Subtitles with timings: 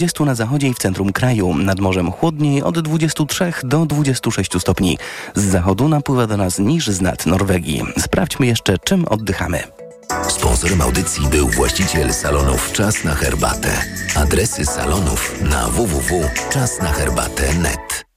[0.00, 1.54] 20 na zachodzie i w centrum kraju.
[1.54, 4.98] Nad morzem chłodniej od 23 do 26 stopni.
[5.34, 7.82] Z zachodu napływa do nas niż z nad Norwegii.
[7.98, 9.62] Sprawdźmy jeszcze, czym oddychamy.
[10.28, 13.84] Sponsorem audycji był właściciel salonów Czas na Herbatę.
[14.16, 18.09] Adresy salonów na www.czasnaherbatę.net.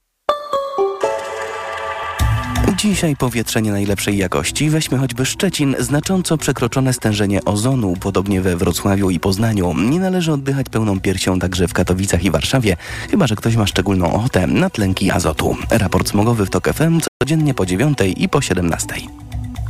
[2.84, 4.70] Dzisiaj powietrze nie najlepszej jakości.
[4.70, 5.76] Weźmy choćby Szczecin.
[5.78, 9.74] Znacząco przekroczone stężenie ozonu, podobnie we Wrocławiu i Poznaniu.
[9.78, 12.76] Nie należy oddychać pełną piersią także w Katowicach i Warszawie,
[13.10, 15.56] chyba że ktoś ma szczególną ochotę na tlenki azotu.
[15.70, 18.94] Raport smogowy w TOK FM codziennie po 9 i po 17.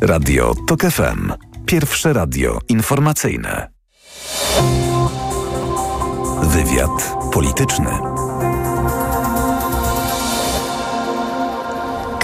[0.01, 1.33] Radio TOK FM.
[1.67, 3.69] Pierwsze radio informacyjne.
[6.43, 8.14] Wywiad polityczny.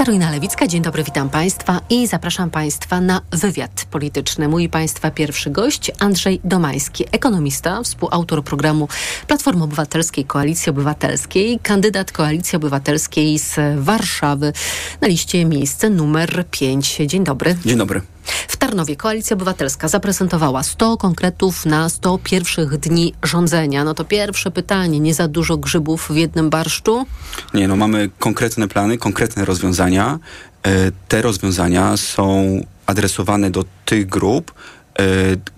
[0.01, 4.49] Karolina Lewicka, dzień dobry, witam Państwa i zapraszam Państwa na wywiad polityczny.
[4.49, 8.89] Mój Państwa pierwszy gość Andrzej Domański, ekonomista, współautor programu
[9.27, 14.53] Platformy Obywatelskiej Koalicji Obywatelskiej, kandydat Koalicji Obywatelskiej z Warszawy
[15.01, 16.97] na liście miejsce numer 5.
[17.07, 17.57] Dzień dobry.
[17.65, 18.03] Dzień dobry.
[18.49, 23.85] W Tarnowie Koalicja Obywatelska zaprezentowała 100 konkretów na 100 pierwszych dni rządzenia.
[23.85, 27.07] No to pierwsze pytanie, nie za dużo grzybów w jednym barszczu?
[27.55, 30.19] Nie, no mamy konkretne plany, konkretne rozwiązania.
[30.63, 34.53] E, te rozwiązania są adresowane do tych grup,
[34.99, 35.05] e,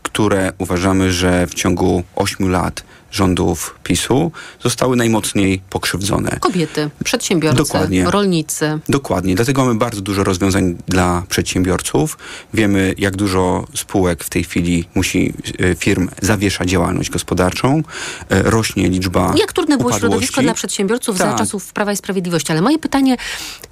[0.02, 4.32] które uważamy, że w ciągu 8 lat rządów PiSu
[4.62, 6.36] zostały najmocniej pokrzywdzone.
[6.40, 8.04] Kobiety, przedsiębiorcy, Dokładnie.
[8.10, 8.78] rolnicy.
[8.88, 9.34] Dokładnie.
[9.34, 12.18] Dlatego mamy bardzo dużo rozwiązań dla przedsiębiorców.
[12.54, 17.82] Wiemy, jak dużo spółek w tej chwili musi e, firm zawiesza działalność gospodarczą.
[18.28, 20.00] E, Rośnie liczba Jak trudne było upadłości.
[20.00, 21.36] środowisko dla przedsiębiorców za Tak.
[21.38, 22.52] czasów Prawa i Sprawiedliwości.
[22.52, 23.16] Ale moje pytanie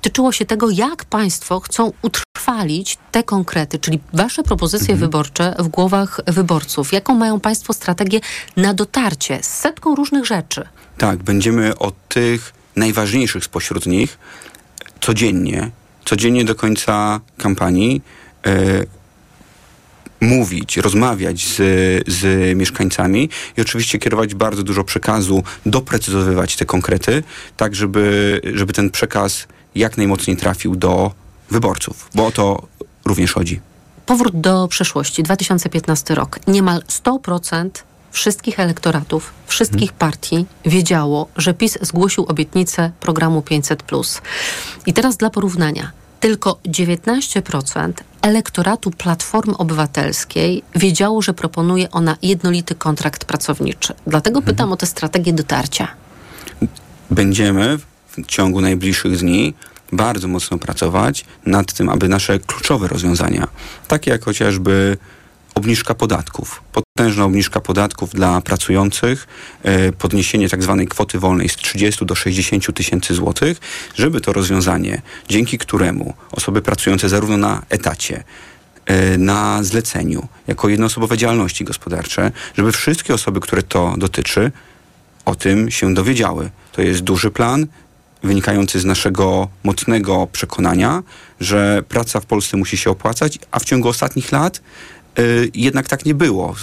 [0.00, 4.98] tyczyło się tego, jak państwo chcą utrwalić te konkrety, czyli wasze propozycje Mhm.
[5.00, 6.92] wyborcze w głowach wyborców.
[6.92, 8.20] Jaką mają państwo strategię
[8.56, 10.68] na dotarcie z setką różnych rzeczy?
[10.98, 14.18] Tak, będziemy o tych najważniejszych spośród nich
[15.00, 15.70] codziennie,
[16.04, 18.02] codziennie do końca kampanii
[18.46, 18.50] e,
[20.20, 21.56] mówić, rozmawiać z,
[22.08, 27.22] z mieszkańcami i oczywiście kierować bardzo dużo przekazu, doprecyzowywać te konkrety,
[27.56, 31.12] tak żeby, żeby ten przekaz jak najmocniej trafił do
[31.50, 32.68] wyborców, bo o to
[33.04, 33.60] również chodzi.
[34.06, 36.38] Powrót do przeszłości, 2015 rok.
[36.46, 37.70] Niemal 100%
[38.10, 43.82] wszystkich elektoratów, wszystkich partii wiedziało, że PiS zgłosił obietnicę programu 500.
[44.86, 45.90] I teraz dla porównania.
[46.20, 53.94] Tylko 19% elektoratu Platformy Obywatelskiej wiedziało, że proponuje ona jednolity kontrakt pracowniczy.
[54.06, 55.88] Dlatego pytam o tę strategię dotarcia.
[57.10, 57.78] będziemy
[58.08, 59.54] w ciągu najbliższych dni
[59.92, 63.48] bardzo mocno pracować nad tym, aby nasze kluczowe rozwiązania,
[63.88, 64.98] takie jak chociażby
[65.54, 69.26] obniżka podatków, potężna obniżka podatków dla pracujących,
[69.62, 73.58] e, podniesienie tak zwanej kwoty wolnej z 30 do 60 tysięcy złotych,
[73.94, 78.24] żeby to rozwiązanie, dzięki któremu osoby pracujące zarówno na etacie,
[78.86, 84.52] e, na zleceniu, jako jednoosobowe działalności gospodarcze, żeby wszystkie osoby, które to dotyczy,
[85.24, 86.50] o tym się dowiedziały.
[86.72, 87.66] To jest duży plan
[88.22, 91.02] wynikający z naszego mocnego przekonania,
[91.40, 94.60] że praca w Polsce musi się opłacać, a w ciągu ostatnich lat
[95.54, 96.54] jednak tak nie było.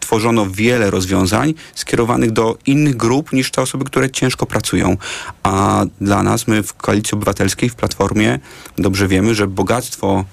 [0.00, 4.96] Tworzono wiele rozwiązań skierowanych do innych grup niż te osoby, które ciężko pracują.
[5.42, 8.38] A dla nas, my w Koalicji Obywatelskiej, w Platformie,
[8.78, 10.24] dobrze wiemy, że bogactwo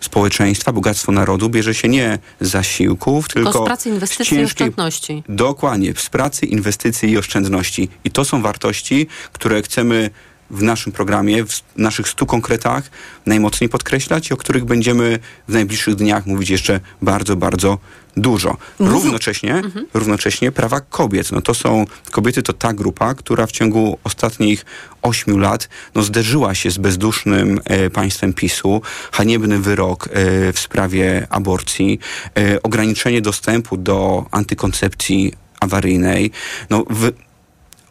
[0.00, 4.40] społeczeństwa, bogactwo narodu bierze się nie z zasiłków, tylko, Tylko z pracy, z inwestycji i
[4.40, 5.22] ciężkiej oszczędności.
[5.28, 7.88] Dokładnie, z pracy, inwestycji i oszczędności.
[8.04, 10.10] I to są wartości, które chcemy
[10.50, 12.90] w naszym programie, w naszych stu konkretach
[13.26, 15.18] najmocniej podkreślać i o których będziemy
[15.48, 17.78] w najbliższych dniach mówić jeszcze bardzo, bardzo
[18.16, 18.56] dużo.
[18.78, 19.62] Równocześnie,
[19.94, 21.32] równocześnie prawa kobiet.
[21.32, 24.64] No to są, kobiety to ta grupa, która w ciągu ostatnich
[25.02, 28.82] ośmiu lat no, zderzyła się z bezdusznym e, państwem PiSu.
[29.12, 31.98] Haniebny wyrok e, w sprawie aborcji,
[32.38, 36.30] e, ograniczenie dostępu do antykoncepcji awaryjnej.
[36.70, 37.12] No, w,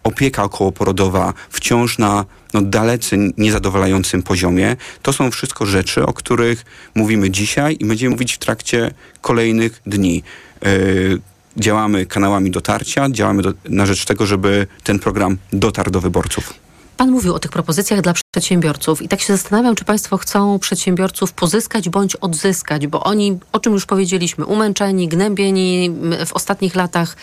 [0.04, 4.76] opieka okołoporodowa wciąż na no, dalece niezadowalającym poziomie.
[5.02, 6.66] To są wszystko rzeczy, o których
[6.96, 8.92] mówimy dzisiaj i będziemy mówić w trakcie
[9.22, 10.24] kolejnych dni.
[10.62, 11.20] Yy,
[11.58, 16.54] działamy kanałami dotarcia, działamy do, na rzecz tego, żeby ten program dotarł do wyborców.
[16.98, 21.32] Pan mówił o tych propozycjach dla przedsiębiorców i tak się zastanawiam, czy państwo chcą przedsiębiorców
[21.32, 25.92] pozyskać bądź odzyskać, bo oni, o czym już powiedzieliśmy, umęczeni, gnębieni
[26.26, 27.16] w ostatnich latach,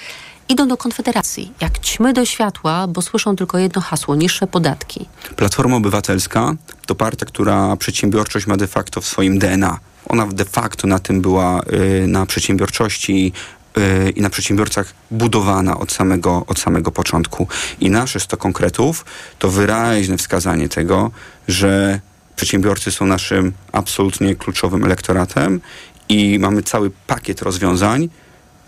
[0.48, 5.08] idą do Konfederacji, jak ćmy do światła, bo słyszą tylko jedno hasło, niższe podatki.
[5.36, 6.54] Platforma Obywatelska
[6.86, 9.78] to partia, która przedsiębiorczość ma de facto w swoim DNA.
[10.08, 11.60] Ona de facto na tym była,
[12.02, 13.32] y, na przedsiębiorczości
[13.78, 17.48] y, i na przedsiębiorcach budowana od samego, od samego początku.
[17.80, 19.04] I nasze 100 konkretów
[19.38, 21.10] to wyraźne wskazanie tego,
[21.48, 22.00] że
[22.36, 25.60] przedsiębiorcy są naszym absolutnie kluczowym elektoratem
[26.08, 28.08] i mamy cały pakiet rozwiązań,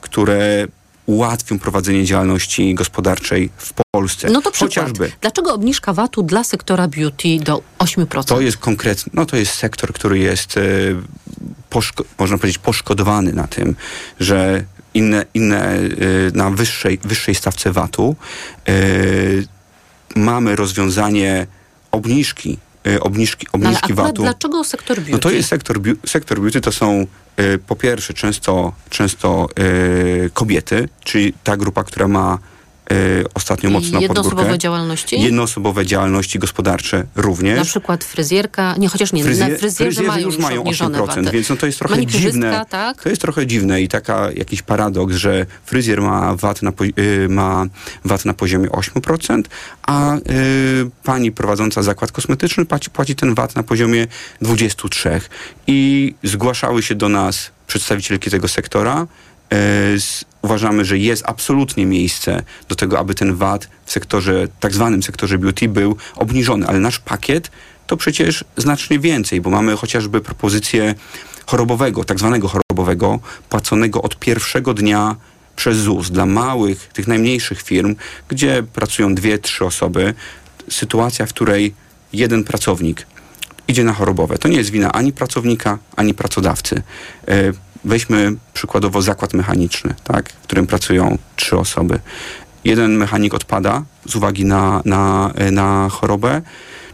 [0.01, 0.67] które
[1.07, 4.29] ułatwią prowadzenie działalności gospodarczej w Polsce.
[4.31, 4.75] No to przykład.
[4.75, 8.25] Chociażby Dlaczego obniżka VAT-u dla sektora beauty do 8%?
[8.25, 10.61] to jest konkretny, no to jest sektor, który jest, e,
[11.71, 13.77] poszko- można powiedzieć, poszkodowany na tym,
[14.21, 14.65] że
[14.95, 15.89] inne, inne e,
[16.35, 18.17] na wyższej, wyższej stawce VAT-u
[18.69, 18.73] e,
[20.17, 21.47] mamy rozwiązanie
[21.91, 24.23] obniżki, e, obniżki, No ale obniżki VAT-u.
[24.23, 25.13] dlaczego sektor beauty?
[25.13, 29.49] No to jest sektor, sektor beauty, to są e, po pierwsze często, często
[30.27, 32.39] e, kobiety, czyli ta grupa, która ma
[32.91, 32.95] e,
[33.35, 34.59] ostatnio mocno Jednoosobowe podgórkę.
[34.59, 35.21] działalności?
[35.21, 37.59] Jednoosobowe działalności gospodarcze również.
[37.59, 41.31] Na przykład fryzjerka, nie, chociaż nie, Fryzje- na fryzjerzy mają już mają obniżone 8%, VAT-y.
[41.31, 42.65] więc no to jest trochę dziwne.
[42.71, 43.03] tak?
[43.03, 47.67] To jest trochę dziwne i taka jakiś paradoks, że fryzjer ma VAT na, y, ma
[48.05, 49.43] VAT na poziomie 8%,
[49.83, 50.21] a y,
[51.03, 54.07] pani prowadząca zakład kosmetyczny płaci, płaci ten VAT na poziomie
[54.43, 55.21] 23%.
[55.67, 59.03] I zgłaszały się do nas przedstawicielki tego sektora.
[59.03, 64.75] Y, z, uważamy, że jest absolutnie miejsce do tego, aby ten VAT w sektorze, tak
[64.75, 67.51] zwanym sektorze beauty był obniżony, ale nasz pakiet
[67.87, 70.95] to przecież znacznie więcej, bo mamy chociażby propozycję
[71.47, 75.17] chorobowego, tak zwanego chorobowego, płaconego od pierwszego dnia
[75.57, 77.97] przez ZUS dla małych, tych najmniejszych firm,
[78.29, 80.15] gdzie pracują dwie, trzy osoby.
[80.71, 81.75] Sytuacja, w której
[82.13, 83.07] jeden pracownik
[83.69, 84.39] idzie na chorobowe.
[84.39, 86.83] To nie jest wina ani pracownika, ani pracodawcy.
[87.85, 92.01] Weźmy przykładowo zakład mechaniczny, tak, w którym pracują trzy osoby.
[92.65, 96.43] Jeden mechanik odpada z uwagi na, na, na chorobę,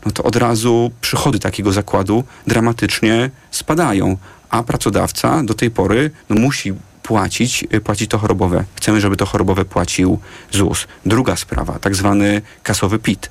[0.06, 4.16] no to od razu przychody takiego zakładu dramatycznie spadają,
[4.50, 8.64] a pracodawca do tej pory no, musi płacić, y, płacić to chorobowe.
[8.74, 10.18] Chcemy, żeby to chorobowe płacił
[10.52, 10.86] ZUS.
[11.06, 13.30] Druga sprawa, tak zwany kasowy PIT.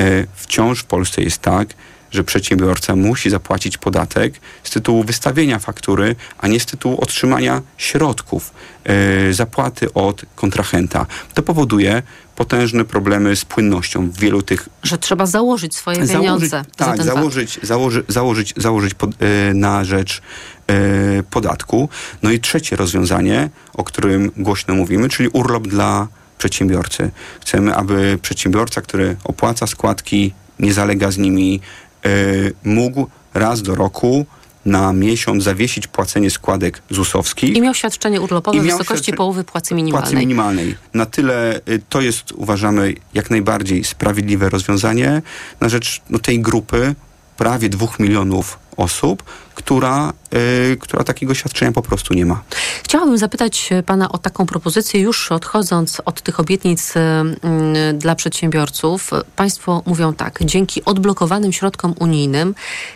[0.00, 1.68] E, Wciąż w Polsce jest tak,
[2.10, 8.52] że przedsiębiorca musi zapłacić podatek z tytułu wystawienia faktury, a nie z tytułu otrzymania środków
[8.84, 11.06] e, zapłaty od kontrahenta.
[11.34, 12.02] To powoduje
[12.36, 17.60] potężne problemy z płynnością w wielu tych Że trzeba założyć swoje założyć, pieniądze tak, założyć,
[17.62, 20.22] założy, założyć, założyć pod, e, na rzecz
[21.30, 21.88] podatku.
[22.22, 26.08] No i trzecie rozwiązanie, o którym głośno mówimy, czyli urlop dla
[26.40, 27.10] przedsiębiorcy.
[27.40, 31.60] Chcemy, aby przedsiębiorca, który opłaca składki, nie zalega z nimi,
[32.04, 32.08] e,
[32.64, 34.26] mógł raz do roku
[34.64, 37.56] na miesiąc zawiesić płacenie składek ZUS-owskich.
[37.56, 40.10] I miał świadczenie urlopowe w wysokości połowy płacy minimalnej.
[40.10, 40.74] Płacy minimalnej.
[40.94, 45.22] Na tyle y, to jest, uważamy, jak najbardziej sprawiedliwe rozwiązanie
[45.60, 46.94] na rzecz no, tej grupy
[47.36, 49.22] prawie dwóch milionów osób,
[49.54, 50.12] która,
[50.72, 52.42] y, która takiego świadczenia po prostu nie ma.
[52.84, 58.14] Chciałabym zapytać e, pana o taką propozycję, już odchodząc od tych obietnic e, mm, dla
[58.14, 59.10] przedsiębiorców.
[59.36, 62.54] Państwo mówią tak, dzięki odblokowanym środkom unijnym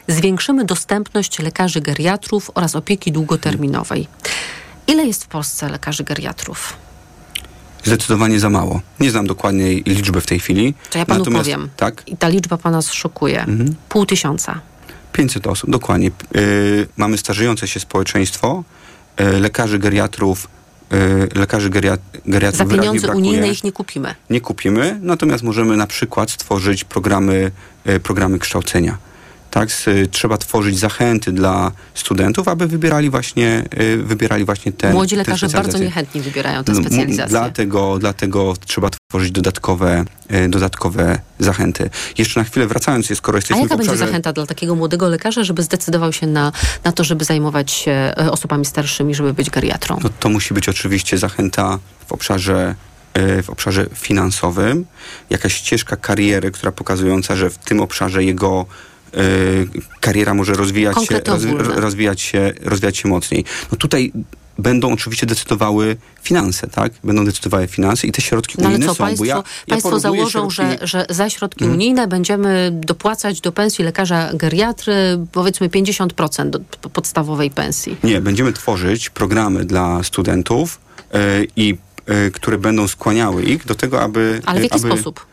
[0.08, 4.08] zwiększymy dostępność lekarzy geriatrów oraz opieki długoterminowej.
[4.86, 6.76] Ile jest w Polsce lekarzy geriatrów?
[7.84, 8.80] Zdecydowanie za mało.
[9.00, 10.74] Nie znam dokładnej liczby w tej chwili.
[10.90, 11.68] To ja panu Natomiast- powiem.
[11.76, 13.40] Tak, I ta liczba pana szokuje.
[13.40, 13.74] Mhm.
[13.88, 14.60] Pół tysiąca.
[15.14, 16.10] 500 osób, dokładnie.
[16.36, 18.64] Y, mamy starzejące się społeczeństwo,
[19.20, 20.48] y, lekarzy geriatrów,
[21.34, 24.14] y, lekarzy geria, geriatrów Za pieniądze unijne ich nie kupimy.
[24.30, 27.50] nie kupimy, natomiast możemy na przykład stworzyć programy,
[27.84, 28.98] e, programy kształcenia.
[29.54, 29.68] Tak,
[30.10, 35.48] trzeba tworzyć zachęty dla studentów, aby wybierali właśnie, e, wybierali właśnie ten Młodzi lekarze bardzo
[35.48, 35.86] specjalizację.
[35.86, 37.30] niechętnie wybierają tę No, specjalizację.
[37.30, 41.90] Dlatego, dlatego trzeba tworzyć dodatkowe, e, dodatkowe zachęty.
[42.18, 44.06] Jeszcze na chwilę wracając, skoro A jesteśmy jaka w będzie obszarze...
[44.06, 46.52] zachęta dla takiego młodego lekarza, żeby zdecydował się na,
[46.84, 49.98] na to, żeby zajmować się e, osobami starszymi, żeby być geriatrą?
[50.02, 52.74] No, to musi być oczywiście zachęta w obszarze,
[53.42, 54.86] w obszarze finansowym,
[55.30, 58.66] jakaś ścieżka kariery, która pokazująca, że w tym obszarze jego
[60.00, 61.80] kariera może rozwijać się, ogólne.
[61.80, 63.44] rozwijać się, rozwijać się mocniej.
[63.72, 64.12] No tutaj
[64.58, 66.92] będą oczywiście decydowały finanse, tak?
[67.04, 69.90] Będą decydowały finanse i te środki No unijne co, są, państwo, bo ja, ja państwo
[69.90, 71.78] porównuję założą, środki- że, że za środki Mhm.
[71.78, 74.94] unijne będziemy dopłacać do pensji lekarza geriatry
[75.32, 76.50] powiedzmy 50%
[76.82, 77.96] do podstawowej pensji.
[78.04, 80.80] Nie, będziemy tworzyć programy dla studentów
[81.14, 81.18] e,
[81.56, 84.42] i e, które będą skłaniały ich do tego, aby...
[84.46, 85.26] Ale w jaki aby, sposób?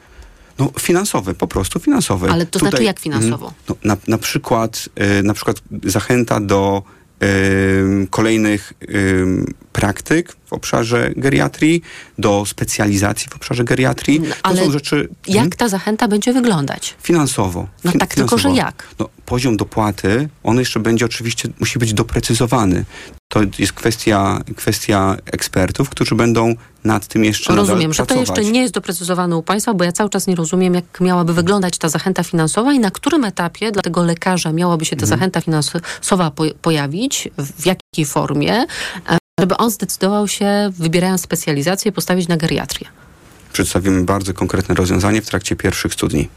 [0.59, 2.29] No finansowe, po prostu finansowe.
[2.31, 3.45] Ale to znaczy jak finansowo?
[3.45, 6.83] Mm, No, na, na, przykład, e, na przykład zachęta do
[7.19, 8.73] em, kolejnych
[9.73, 11.81] praktyk w obszarze geriatrii,
[12.17, 14.19] do specjalizacji w obszarze geriatrii.
[14.19, 16.95] No, to ale są rzeczy Jak hmm, ta zachęta będzie wyglądać?
[17.03, 17.67] finansowo.
[17.83, 18.67] No Fin- tak, tylko że finansowo.
[18.67, 18.87] jak?
[18.99, 22.85] No, poziom dopłaty, on jeszcze będzie oczywiście, musi być doprecyzowany.
[23.27, 28.61] To jest kwestia, kwestia ekspertów, którzy będą nad tym jeszcze Rozumiem, że to jeszcze nie
[28.61, 32.23] jest doprecyzowane u Państwa, bo ja cały czas nie rozumiem, jak miałaby wyglądać ta zachęta
[32.23, 35.19] finansowa i na którym etapie dla tego lekarza miałaby się ta Mhm.
[35.19, 38.65] zachęta finansowa po, pojawić, w jakiej formie,
[39.41, 42.87] żeby on zdecydował się, wybierając specjalizację, postawić na geriatrię.
[43.53, 46.29] Przedstawimy bardzo konkretne rozwiązanie w trakcie pierwszych studni.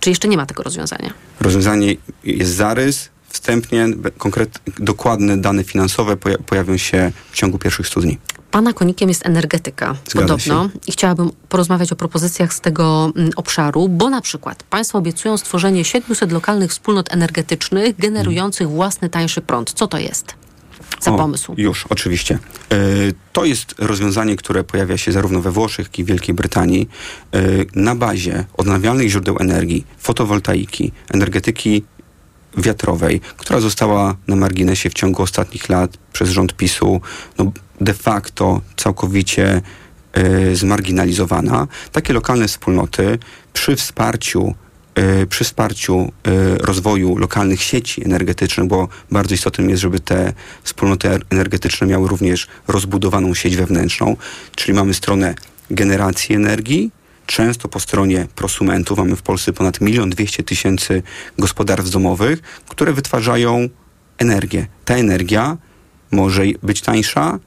[0.00, 1.10] Czy jeszcze nie ma tego rozwiązania?
[1.40, 1.94] Rozwiązanie
[2.24, 3.86] jest zarys, wstępnie
[4.18, 8.18] konkret, dokładne dane finansowe poja- pojawią się w ciągu pierwszych studni.
[8.50, 10.64] Pana konikiem jest energetyka, Zgadza podobno.
[10.64, 10.78] się.
[10.86, 15.84] I chciałabym porozmawiać o propozycjach z tego mm, obszaru, bo na przykład Państwo obiecują stworzenie
[15.84, 19.72] 700 lokalnych wspólnot energetycznych generujących własny tańszy prąd.
[19.72, 20.34] Co to jest
[21.00, 21.54] za O, pomysł?
[21.56, 22.38] Już, oczywiście.
[22.72, 22.76] E,
[23.32, 26.88] to jest rozwiązanie, które pojawia się zarówno we Włoszech, jak i w Wielkiej Brytanii
[27.32, 27.40] e,
[27.74, 31.84] na bazie odnawialnych źródeł energii, fotowoltaiki, energetyki
[32.56, 37.00] wiatrowej, która została na marginesie w ciągu ostatnich lat przez rząd PiSu
[37.38, 39.62] no, de facto całkowicie
[40.12, 41.66] e, zmarginalizowana.
[41.92, 43.18] Takie lokalne wspólnoty
[43.52, 44.54] przy wsparciu
[45.28, 50.32] przy wsparciu e, rozwoju lokalnych sieci energetycznych, bo bardzo istotnym jest, żeby te
[50.62, 54.16] wspólnoty er- energetyczne miały również rozbudowaną sieć wewnętrzną,
[54.56, 55.34] czyli mamy stronę
[55.70, 56.90] generacji energii,
[57.26, 61.02] często po stronie prosumentów, mamy w Polsce ponad 1 200 tysięcy
[61.38, 63.68] gospodarstw domowych, które wytwarzają
[64.18, 64.66] energię.
[64.84, 65.56] Ta energia
[66.10, 67.38] może być tańsza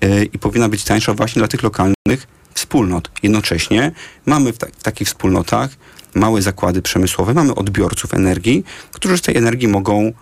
[0.00, 3.10] e, i powinna być tańsza właśnie dla tych lokalnych wspólnot.
[3.22, 3.92] Jednocześnie
[4.26, 5.70] mamy w, ta- w takich wspólnotach
[6.16, 10.12] małe zakłady przemysłowe, mamy odbiorców energii, którzy z tej energii mogą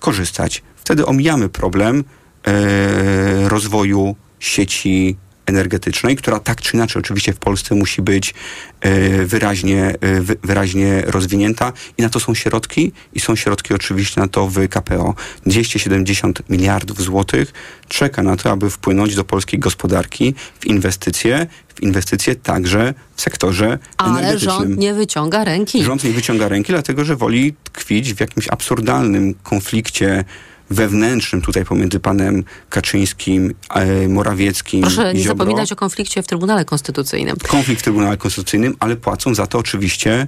[0.00, 0.62] korzystać.
[0.76, 2.04] Wtedy omijamy problem
[2.46, 8.34] e, rozwoju sieci energetycznej, która tak czy inaczej oczywiście w Polsce musi być
[8.80, 14.20] e, wyraźnie, e, wy, wyraźnie rozwinięta i na to są środki i są środki oczywiście
[14.20, 15.14] na to w KPO.
[15.46, 17.52] 270 miliardów złotych
[17.88, 23.78] czeka na to, aby wpłynąć do polskiej gospodarki w inwestycje, w inwestycje także w sektorze
[23.96, 24.58] Ale energetycznym.
[24.58, 25.84] rząd nie wyciąga ręki.
[25.84, 30.24] Rząd nie wyciąga ręki, dlatego że woli tkwić w jakimś absurdalnym konflikcie
[30.72, 35.38] wewnętrznym tutaj pomiędzy panem Kaczyńskim, e, Morawieckim Proszę nie Ziobro.
[35.38, 37.36] zapominać o konflikcie w Trybunale Konstytucyjnym.
[37.48, 40.26] Konflikt w Trybunale Konstytucyjnym, ale płacą za to oczywiście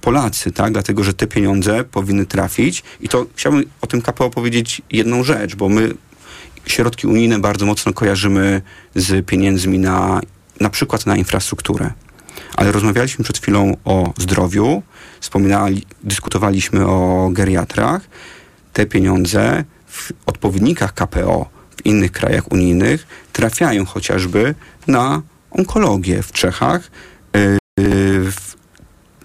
[0.00, 0.72] Polacy, tak?
[0.72, 5.54] Dlatego, że te pieniądze powinny trafić i to chciałbym o tym KPO powiedzieć jedną rzecz,
[5.54, 5.94] bo my
[6.66, 8.62] środki unijne bardzo mocno kojarzymy
[8.94, 10.20] z pieniędzmi na
[10.60, 11.92] na przykład na infrastrukturę.
[12.56, 14.82] Ale rozmawialiśmy przed chwilą o zdrowiu,
[15.20, 18.02] wspominali, dyskutowaliśmy o geriatrach.
[18.72, 19.64] Te pieniądze
[19.96, 24.54] w odpowiednikach KPO w innych krajach unijnych trafiają chociażby
[24.86, 26.90] na onkologię w Czechach,
[27.34, 27.58] yy,
[28.32, 28.56] w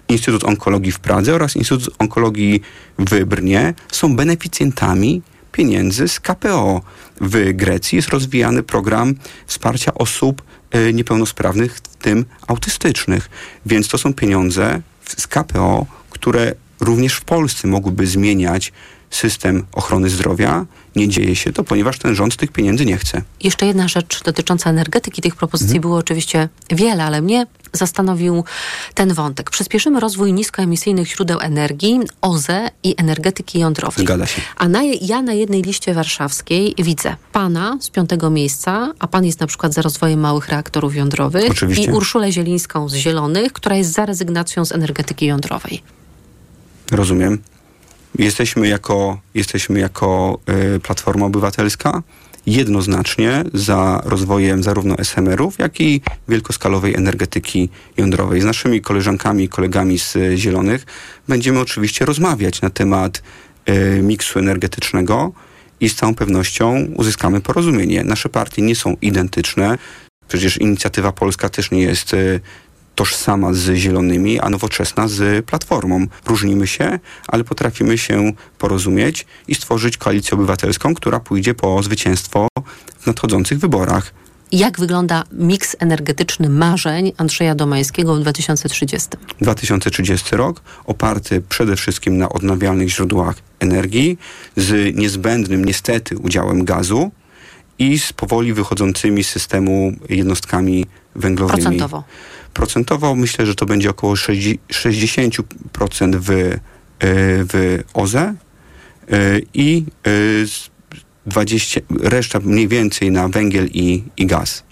[0.08, 2.62] Instytut Onkologii w Pradze oraz Instytut Onkologii
[3.00, 6.82] w Brnie są beneficjentami pieniędzy z KPO.
[7.22, 9.16] W Grecji jest rozwijany program
[9.48, 10.42] wsparcia osób
[10.76, 13.30] y, niepełnosprawnych, w tym autystycznych.
[13.66, 14.82] Więc to są pieniądze
[15.18, 18.74] z KPO, które również w Polsce mogłyby zmieniać
[19.12, 20.66] system ochrony zdrowia.
[20.96, 23.22] Nie dzieje się to, ponieważ ten rząd tych pieniędzy nie chce.
[23.44, 25.22] Jeszcze jedna rzecz dotycząca energetyki.
[25.22, 25.82] Tych propozycji Mhm.
[25.82, 28.44] było oczywiście wiele, ale mnie zastanowił
[28.94, 29.50] ten wątek.
[29.50, 34.06] Przyspieszymy rozwój niskoemisyjnych źródeł energii, OZE i energetyki jądrowej.
[34.06, 34.42] Zgadza się.
[34.58, 39.40] A na, ja na jednej liście warszawskiej widzę pana z piątego miejsca, a pan jest
[39.40, 41.84] na przykład za rozwojem małych reaktorów jądrowych Oczywiście.
[41.84, 45.84] i Urszulę Zielińską z Zielonych, która jest za rezygnacją z energetyki jądrowej.
[46.92, 47.42] Rozumiem.
[48.20, 50.40] Jesteśmy jako, jesteśmy jako
[50.76, 52.04] y, Platforma Obywatelska
[52.46, 58.42] jednoznacznie za rozwojem zarówno SMR-ów, jak i wielkoskalowej energetyki jądrowej.
[58.42, 60.86] Z naszymi koleżankami i kolegami z y, Zielonych
[61.28, 63.24] będziemy oczywiście rozmawiać na temat
[63.70, 65.32] y, miksu energetycznego
[65.80, 68.04] i z całą pewnością uzyskamy porozumienie.
[68.04, 69.78] Nasze partie nie są identyczne.
[70.28, 72.40] Przecież inicjatywa polska też nie jest y,
[72.96, 76.06] tożsama z zielonymi, a nowoczesna z platformą.
[76.26, 82.48] Różnimy się, ale potrafimy się porozumieć i stworzyć koalicję obywatelską, która pójdzie po zwycięstwo
[83.00, 84.14] w nadchodzących wyborach.
[84.52, 89.10] Jak wygląda miks energetyczny marzeń Andrzeja Domańskiego w 2030?
[89.42, 94.18] 2030 rok oparty przede wszystkim na odnawialnych źródłach energii
[94.56, 97.12] z niezbędnym niestety udziałem gazu
[97.80, 101.62] i z powoli wychodzącymi z systemu jednostkami węglowymi.
[101.62, 102.04] Procentowo.
[102.54, 106.60] Procentowo myślę, że to będzie około 60% w, e,
[107.00, 108.36] w OZE e,
[109.54, 110.10] i e,
[110.48, 110.72] z-
[111.26, 114.64] 20, reszta mniej więcej na węgiel i, i gaz.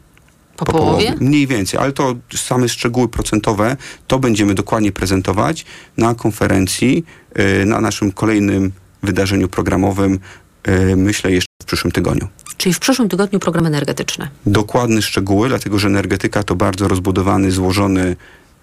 [0.58, 1.16] Po, połowie?
[1.20, 5.66] Mniej więcej, ale to same szczegóły procentowe, to będziemy dokładnie prezentować
[5.98, 7.06] na konferencji,
[7.66, 8.72] na naszym kolejnym
[9.04, 10.20] wydarzeniu programowym,
[10.96, 12.28] myślę jeszcze w przyszłym tygodniu.
[12.60, 14.30] Czyli w przyszłym tygodniu program energetyczny.
[14.46, 18.16] Dokładne szczegóły, dlatego że energetyka to bardzo rozbudowany, złożony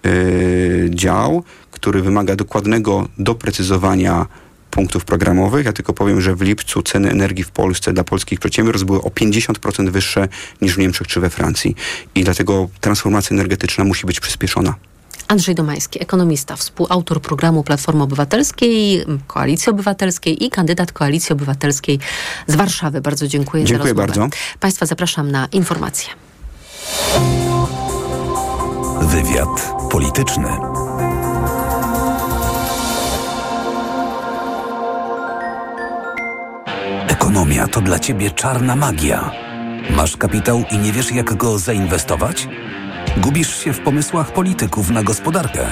[0.05, 4.25] y, dział, który wymaga dokładnego doprecyzowania
[4.71, 5.65] punktów programowych.
[5.65, 9.09] Ja tylko powiem, że w lipcu ceny energii w Polsce dla polskich przedsiębiorstw były o
[9.09, 10.27] 50% wyższe
[10.61, 11.75] niż w Niemczech czy we Francji.
[12.15, 14.75] I dlatego transformacja energetyczna musi być przyspieszona.
[15.27, 21.99] Andrzej Domański, ekonomista, współautor programu Platformy Obywatelskiej, Koalicji Obywatelskiej i kandydat Koalicji Obywatelskiej
[22.47, 23.01] z Warszawy.
[23.01, 24.21] Bardzo dziękuję, Dziękuję za rozmowę.
[24.23, 24.37] bardzo.
[24.59, 26.09] Państwa zapraszam na informacje.
[29.01, 30.47] Wywiad polityczny.
[37.07, 39.31] Ekonomia to dla ciebie czarna magia.
[39.89, 42.47] Masz kapitał i nie wiesz, jak go zainwestować?
[43.21, 45.65] Gubisz się w pomysłach polityków na gospodarkę.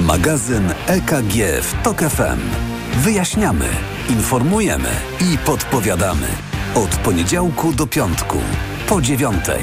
[0.00, 2.40] Magazyn EKG w TOK FM.
[2.96, 3.66] Wyjaśniamy,
[4.10, 4.88] informujemy
[5.20, 6.26] i podpowiadamy.
[6.74, 8.38] Od poniedziałku do piątku,
[8.88, 9.62] po dziewiątej.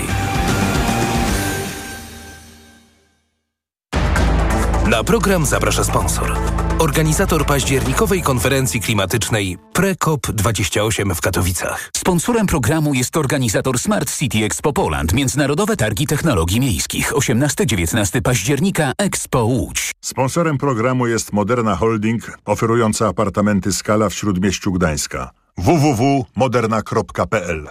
[4.96, 6.38] Na program zaprasza sponsor.
[6.80, 11.90] Organizator październikowej konferencji klimatycznej PreCOP28 w Katowicach.
[11.98, 19.44] Sponsorem programu jest organizator Smart City Expo Poland, Międzynarodowe Targi Technologii Miejskich, 18-19 października Expo
[19.44, 19.92] Łódź.
[20.02, 25.30] Sponsorem programu jest Moderna Holding, oferująca apartamenty Skala w Śródmieściu Gdańska.
[25.58, 27.68] www.moderna.pl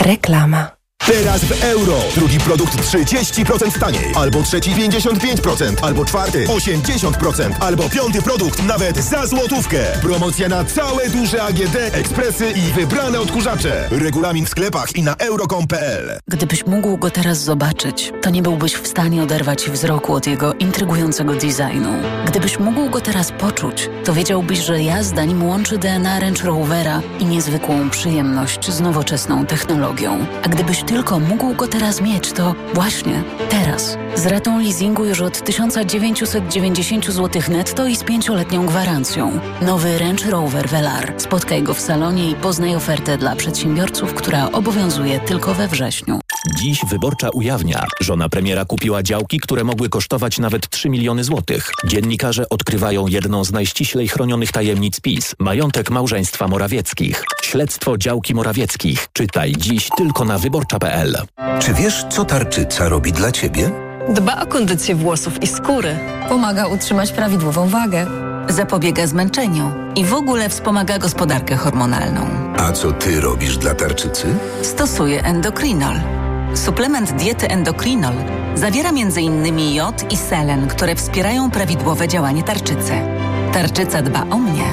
[0.00, 0.76] Reklama.
[0.98, 1.96] Teraz w euro.
[2.14, 4.12] Drugi produkt 30% taniej.
[4.14, 5.74] Albo trzeci 55%.
[5.82, 7.50] Albo czwarty 80%.
[7.60, 9.78] Albo piąty produkt nawet za złotówkę.
[10.02, 13.88] Promocja na całe duże AGD, ekspresy i wybrane odkurzacze.
[13.90, 18.86] Regulamin w sklepach i na euro.com.pl Gdybyś mógł go teraz zobaczyć, to nie byłbyś w
[18.86, 21.92] stanie oderwać wzroku od jego intrygującego designu.
[22.26, 27.24] Gdybyś mógł go teraz poczuć, to wiedziałbyś, że jazda nim łączy DNA Range Rovera i
[27.24, 30.26] niezwykłą przyjemność z nowoczesną technologią.
[30.42, 33.98] A gdybyś tylko mógł go teraz mieć, to właśnie teraz.
[34.14, 39.40] Z ratą leasingu już od 1990 zł netto i z pięcioletnią gwarancją.
[39.62, 41.14] Nowy Range Rover Velar.
[41.16, 46.20] Spotkaj go w salonie i poznaj ofertę dla przedsiębiorców, która obowiązuje tylko we wrześniu.
[46.54, 47.86] Dziś Wyborcza ujawnia.
[48.00, 51.70] Żona premiera kupiła działki, które mogły kosztować nawet 3 miliony złotych.
[51.86, 55.34] Dziennikarze odkrywają jedną z najściślej chronionych tajemnic PiS.
[55.38, 57.24] Majątek małżeństwa Morawieckich.
[57.42, 59.08] Śledztwo działki Morawieckich.
[59.12, 61.16] Czytaj dziś tylko na wyborcza.pl.
[61.60, 63.70] Czy wiesz, co tarczyca robi dla ciebie?
[64.08, 65.98] Dba o kondycję włosów i skóry.
[66.28, 68.06] Pomaga utrzymać prawidłową wagę.
[68.48, 72.26] Zapobiega zmęczeniu i w ogóle wspomaga gospodarkę hormonalną.
[72.58, 74.26] A co ty robisz dla tarczycy?
[74.62, 75.96] Stosuje endokrinol.
[76.56, 78.14] Suplement diety endokrinol
[78.54, 79.74] zawiera m.in.
[79.74, 82.92] jod i selen, które wspierają prawidłowe działanie tarczycy.
[83.52, 84.64] Tarczyca dba o mnie,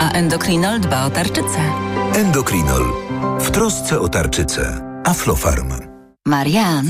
[0.00, 1.60] a endokrinol dba o tarczycę.
[2.14, 2.84] Endokrinol.
[3.40, 4.80] W trosce o tarczycę.
[5.04, 5.91] Aflofarm.
[6.26, 6.88] Marian,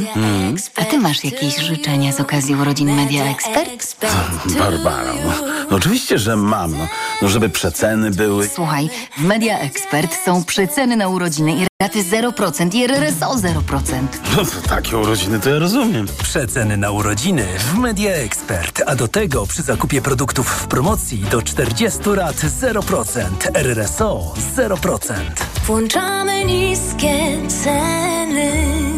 [0.76, 3.96] a ty masz jakieś życzenia z okazji urodzin Media Expert?
[4.58, 6.78] Barbara, no, oczywiście, że mam.
[6.78, 6.88] No,
[7.22, 8.48] no żeby przeceny były.
[8.54, 14.02] Słuchaj, w Media Expert są przeceny na urodziny i raty 0% i RRSO 0%.
[14.36, 16.06] No to takie urodziny to ja rozumiem.
[16.22, 21.42] Przeceny na urodziny w Media Expert, a do tego przy zakupie produktów w promocji do
[21.42, 23.22] 40 rat 0%,
[23.54, 25.12] RRSO 0%.
[25.66, 28.91] Włączamy niskie ceny.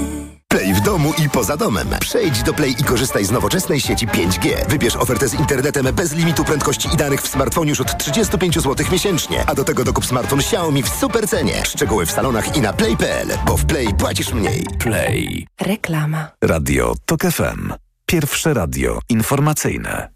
[0.54, 1.88] Play w domu i poza domem.
[2.00, 4.68] Przejdź do Play i korzystaj z nowoczesnej sieci 5G.
[4.68, 8.86] Wybierz ofertę z internetem bez limitu prędkości i danych w smartfonie już od 35 zł
[8.92, 9.44] miesięcznie.
[9.46, 11.62] A do tego dokup smartfon Xiaomi w super cenie.
[11.64, 14.66] Szczegóły w salonach i na play.pl, bo w Play płacisz mniej.
[14.78, 15.46] Play.
[15.60, 16.30] Reklama.
[16.44, 17.72] Radio TOK FM.
[18.06, 20.08] Pierwsze radio informacyjne.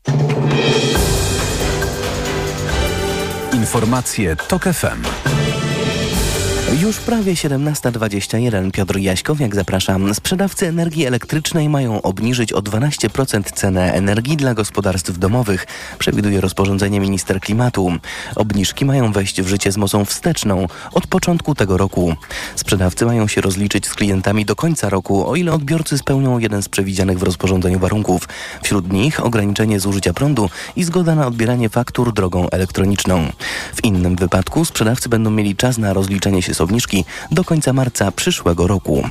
[3.53, 5.03] Informacje TOK FM.
[6.77, 8.71] Już prawie 17.21.
[8.71, 10.15] Piotr Jaśkowiak zapraszam.
[10.15, 15.67] Sprzedawcy energii elektrycznej mają obniżyć o 12% cenę energii dla gospodarstw domowych,
[15.99, 17.93] przewiduje rozporządzenie minister klimatu.
[18.37, 22.15] Obniżki mają wejść w życie z mocą wsteczną od początku tego roku.
[22.57, 26.69] Sprzedawcy mają się rozliczyć z klientami do końca roku, o ile odbiorcy spełnią jeden z
[26.69, 28.29] przewidzianych w rozporządzeniu warunków.
[28.63, 33.33] Wśród nich ograniczenie zużycia prądu i zgoda na odbieranie faktur drogą elektroniczną.
[33.75, 36.58] W innym wypadku sprzedawcy będą mieli czas na rozliczenie się z
[37.31, 39.03] do końca marca przyszłego roku.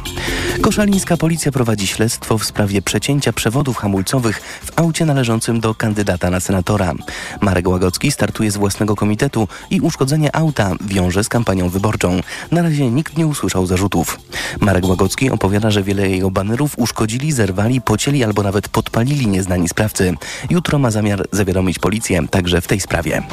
[0.62, 6.40] Koszalińska policja prowadzi śledztwo w sprawie przecięcia przewodów hamulcowych w aucie należącym do kandydata na
[6.40, 6.94] senatora.
[7.42, 12.22] Marek Łagocki startuje z własnego komitetu i uszkodzenie auta wiąże z kampanią wyborczą.
[12.52, 14.20] Na razie nikt nie usłyszał zarzutów.
[14.60, 20.14] Marek Łagocki opowiada, że wiele jego banerów uszkodzili, zerwali, pocięli albo nawet podpalili nieznani sprawcy.
[20.50, 23.24] Jutro ma zamiar zawiadomić policję także w tej sprawie.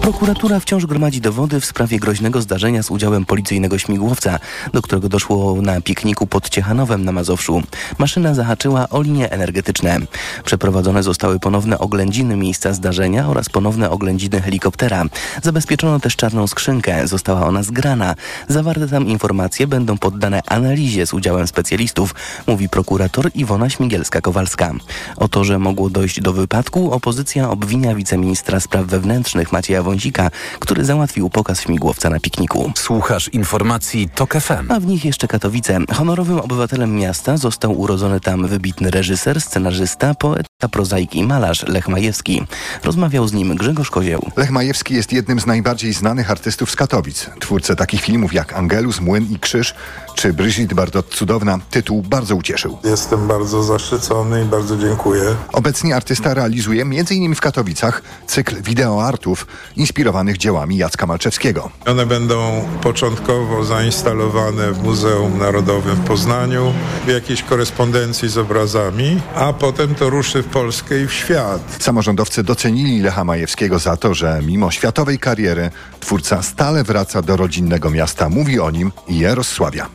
[0.00, 4.38] Prokuratura wciąż gromadzi dowody w sprawie groźnego zdarzenia z udziałem policyjnego śmigłowca,
[4.72, 7.62] do którego doszło na pikniku pod Ciechanowem na Mazowszu.
[7.98, 9.98] Maszyna zahaczyła o linie energetyczne.
[10.44, 15.04] Przeprowadzone zostały ponowne oględziny miejsca zdarzenia oraz ponowne oględziny helikoptera.
[15.42, 17.08] Zabezpieczono też czarną skrzynkę.
[17.08, 18.14] Została ona zgrana.
[18.48, 22.14] Zawarte tam informacje będą poddane analizie z udziałem specjalistów,
[22.46, 24.74] mówi prokurator Iwona Śmigielska-Kowalska.
[25.16, 30.84] O to, że mogło dojść do wypadku, opozycja obwinia wiceministra spraw wewnętrznych Macieja Wąsika, który
[30.84, 32.72] załatwił pokaz śmigłowca na pikniku.
[32.76, 34.72] Słuchasz informacji TOK FM.
[34.72, 35.78] A w nich jeszcze Katowice.
[35.92, 42.42] Honorowym obywatelem miasta został urodzony tam wybitny reżyser, scenarzysta, poeta, prozaik i malarz Lech Majewski.
[42.84, 44.30] Rozmawiał z nim Grzegorz Kozieł.
[44.36, 47.30] Lech Majewski jest jednym z najbardziej znanych artystów z Katowic.
[47.40, 49.74] Twórcę takich filmów jak Angelus, Młyn i Krzyż
[50.14, 52.78] czy Brigitte Bardot Cudowna tytuł bardzo ucieszył.
[52.84, 55.22] Jestem bardzo zaszczycony i bardzo dziękuję.
[55.52, 57.34] Obecnie artysta realizuje m.in.
[57.34, 61.70] w Katowicach cykl wideoartów inspirowanych dziełami Jacka Malczewskiego.
[61.86, 63.23] One będą początkowo
[63.62, 66.72] zainstalowane w Muzeum Narodowym w Poznaniu
[67.06, 71.76] w jakiejś korespondencji z obrazami, a potem to ruszy w Polskę i w świat.
[71.78, 77.90] Samorządowcy docenili Lecha Majewskiego za to, że mimo światowej kariery twórca stale wraca do rodzinnego
[77.90, 79.88] miasta, mówi o nim i je rozsławia.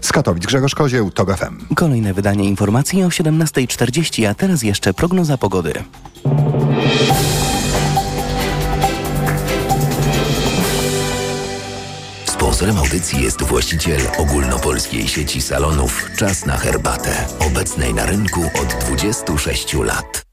[0.00, 1.74] Z Katowic Grzegorz Kozieł, TOG FM.
[1.74, 5.72] Kolejne wydanie informacji o 17.40, a teraz jeszcze prognoza pogody.
[12.52, 19.74] Sponsorem audycji jest właściciel ogólnopolskiej sieci salonów Czas na herbatę, obecnej na rynku od 26
[19.74, 20.24] lat.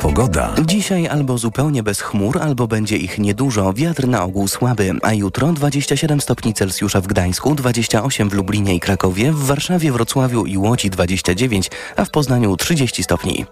[0.00, 0.54] Pogoda.
[0.66, 3.72] Dzisiaj albo zupełnie bez chmur, albo będzie ich niedużo.
[3.72, 8.80] Wiatr na ogół słaby, a jutro 27 stopni Celsjusza w Gdańsku, 28 w Lublinie i
[8.80, 13.46] Krakowie, w Warszawie, Wrocławiu i Łodzi 29, a w Poznaniu 30 stopni.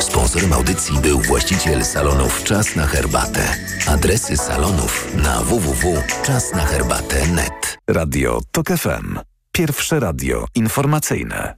[0.00, 3.56] Sponsorem audycji był właściciel salonów Czas na herbatę.
[3.86, 7.78] Adresy salonów na www.czasnaherbatę.net.
[7.88, 9.18] Radio TOK FM.
[9.52, 11.54] Pierwsze radio informacyjne.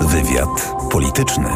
[0.00, 1.50] Wywiad polityczny.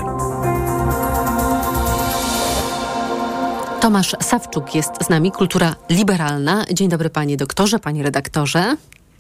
[3.81, 6.65] Tomasz Sawczuk jest z nami, Kultura Liberalna.
[6.73, 8.77] Dzień dobry panie doktorze, panie redaktorze.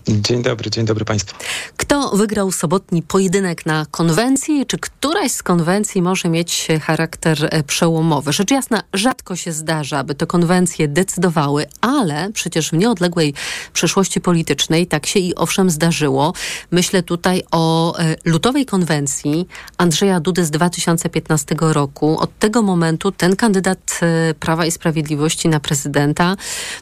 [0.08, 1.36] Dzień dobry, dzień dobry Państwu.
[1.76, 4.66] Kto wygrał sobotni pojedynek na konwencji?
[4.66, 8.32] Czy któraś z konwencji może mieć charakter e, przełomowy?
[8.32, 13.34] Rzecz jasna, rzadko się zdarza, aby te konwencje decydowały, ale przecież w nieodległej
[13.72, 16.32] przeszłości politycznej tak się i owszem zdarzyło.
[16.70, 19.46] Myślę tutaj o e, lutowej konwencji
[19.78, 22.18] Andrzeja Dudy z 2015 roku.
[22.18, 26.36] Od tego momentu ten kandydat e, Prawa i Sprawiedliwości na prezydenta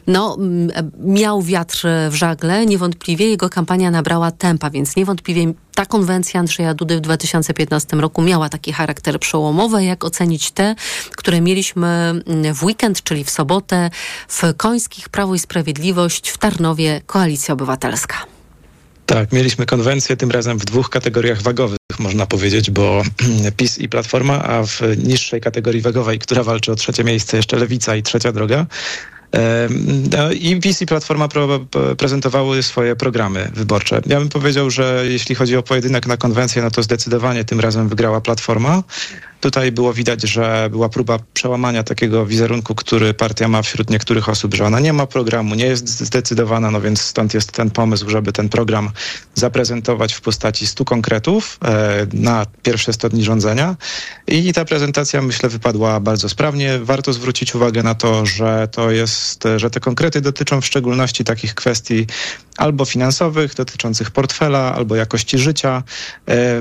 [0.07, 0.37] no,
[0.99, 6.97] miał wiatr w żagle, niewątpliwie jego kampania nabrała tempa, więc niewątpliwie ta konwencja Andrzeja Dudy
[6.97, 9.83] w 2015 roku miała taki charakter przełomowy.
[9.83, 10.75] Jak ocenić te,
[11.15, 12.13] które mieliśmy
[12.53, 13.89] w weekend, czyli w sobotę
[14.27, 18.15] w Końskich Prawo i Sprawiedliwość w Tarnowie Koalicja Obywatelska?
[19.09, 23.03] Tak, mieliśmy konwencję tym razem w dwóch kategoriach wagowych, można powiedzieć, bo
[23.57, 27.95] PiS i Platforma, a w niższej kategorii wagowej, która walczy o trzecie miejsce, jeszcze Lewica
[27.95, 28.65] i Trzecia Droga.
[30.11, 31.27] No I PiS i Platforma
[31.97, 34.01] prezentowały swoje programy wyborcze.
[34.05, 37.89] Ja bym powiedział, że jeśli chodzi o pojedynek na konwencję, no to zdecydowanie tym razem
[37.89, 38.83] wygrała Platforma.
[39.41, 44.53] Tutaj było widać, że była próba przełamania takiego wizerunku, który partia ma wśród niektórych osób,
[44.53, 48.31] że ona nie ma programu, nie jest zdecydowana, no więc stąd jest ten pomysł, żeby
[48.31, 48.89] ten program
[49.35, 53.75] zaprezentować w postaci stu konkretów e, na pierwsze 100 dni rządzenia.
[54.27, 56.79] I ta prezentacja, myślę, wypadła bardzo sprawnie.
[56.79, 61.55] Warto zwrócić uwagę na to, że to jest, że te konkrety dotyczą w szczególności takich
[61.55, 62.07] kwestii
[62.59, 65.83] albo finansowych, dotyczących portfela, albo jakości życia.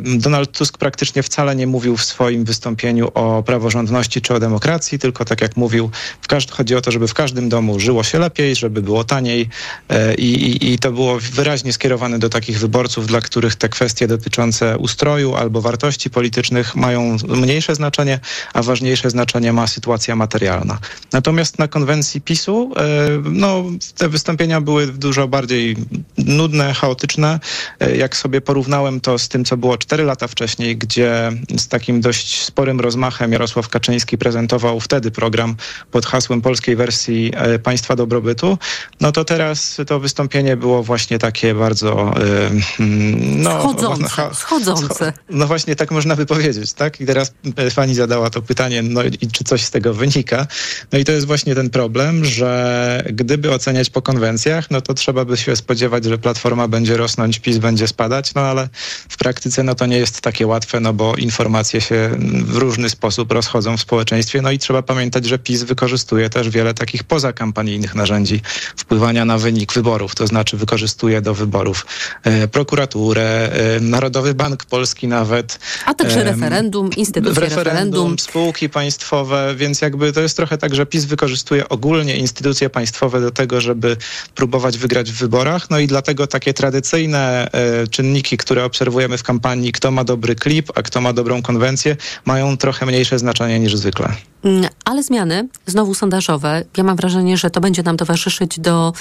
[0.03, 5.25] Donald Tusk praktycznie wcale nie mówił w swoim wystąpieniu o praworządności czy o demokracji, tylko
[5.25, 5.91] tak jak mówił,
[6.23, 9.49] w każd- chodzi o to, żeby w każdym domu żyło się lepiej, żeby było taniej
[9.89, 14.07] e, i, i, i to było wyraźnie skierowane do takich wyborców, dla których te kwestie
[14.09, 18.21] dotyczące ustroju albo wartości politycznych mają mniejsze znaczenie,
[18.55, 20.79] a ważniejsze znaczenie ma sytuacja materialna.
[21.13, 22.83] Natomiast na konwencji PiSu, e,
[23.31, 23.65] no,
[23.97, 25.77] te wystąpienia były dużo bardziej
[26.19, 27.41] nudne, chaotyczne.
[27.81, 32.01] E, Jak sobie porównałem to z tym, co było 4 lata wcześniej, gdzie z takim
[32.01, 35.57] dość sporym rozmachem Jarosław Kaczyński prezentował wtedy program
[35.91, 38.59] pod hasłem polskiej wersji e, państwa dobrobytu,
[39.01, 45.13] no to teraz to wystąpienie było właśnie takie bardzo e, mm, no, Schodzące, schodzące.
[45.31, 47.01] no właśnie tak można by powiedzieć, tak?
[47.01, 47.33] I teraz
[47.77, 50.47] pani zadała to pytanie, no i czy coś z tego wynika?
[50.93, 55.25] No i to jest właśnie ten problem, że gdyby oceniać po konwencjach, no to trzeba
[55.25, 58.69] by się spodziewać, że Platforma będzie rosnąć, PiS będzie spadać, no ale
[59.09, 62.11] w praktyce no to nie jest takie łatwe, no bo informacje się
[62.45, 66.75] w różny sposób rozchodzą w społeczeństwie, no i trzeba pamiętać, że PiS wykorzystuje też wiele
[66.75, 68.41] takich pozakampanijnych narzędzi
[68.77, 71.87] wpływania na wynik wyborów, to znaczy wykorzystuje do wyborów
[72.25, 75.59] e, prokuraturę, e, Narodowy Bank Polski nawet.
[75.85, 78.19] A także em, referendum, instytucje referendum, referendum.
[78.19, 83.31] spółki państwowe, więc jakby to jest trochę tak, że PiS wykorzystuje ogólnie instytucje państwowe do
[83.31, 83.97] tego, żeby
[84.35, 85.68] próbować wygrać w wyborach.
[85.71, 90.71] No i dlatego takie tradycyjne e, czynniki, które obserwujemy w kampanii, kto ma dobry klip,
[90.75, 94.09] a kto ma dobrą konwencję, mają trochę mniejsze znaczenie niż zwykle.
[94.45, 98.93] Mm, Ale zmiany, znowu sondażowe, ja mam wrażenie, że to będzie nam towarzyszyć do,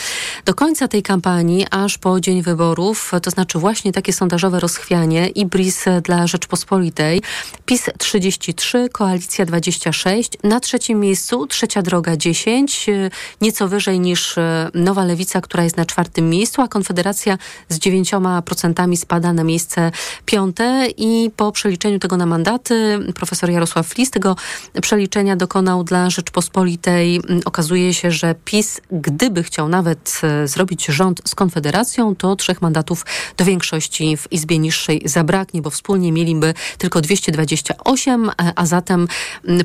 [0.45, 5.45] do końca tej kampanii, aż po dzień wyborów, to znaczy właśnie takie sondażowe rozchwianie i
[5.45, 7.21] bris dla Rzeczpospolitej.
[7.65, 14.41] PiS 33, Koalicja 26, na trzecim miejscu Trzecia Droga 10, y, nieco wyżej niż y,
[14.73, 17.37] Nowa Lewica, która jest na czwartym miejscu, a Konfederacja
[17.69, 19.91] z 9% spada na miejsce
[20.25, 20.87] piąte.
[20.97, 24.35] I po przeliczeniu tego na mandaty, profesor Jarosław Flis tego
[24.81, 27.21] przeliczenia dokonał dla Rzeczpospolitej.
[27.45, 33.05] Okazuje się, że PiS, gdyby chciał nawet e, zrobić rząd z Konfederacją, to trzech mandatów
[33.37, 39.07] do większości w Izbie Niższej zabraknie, bo wspólnie mieliby tylko 228, e, a zatem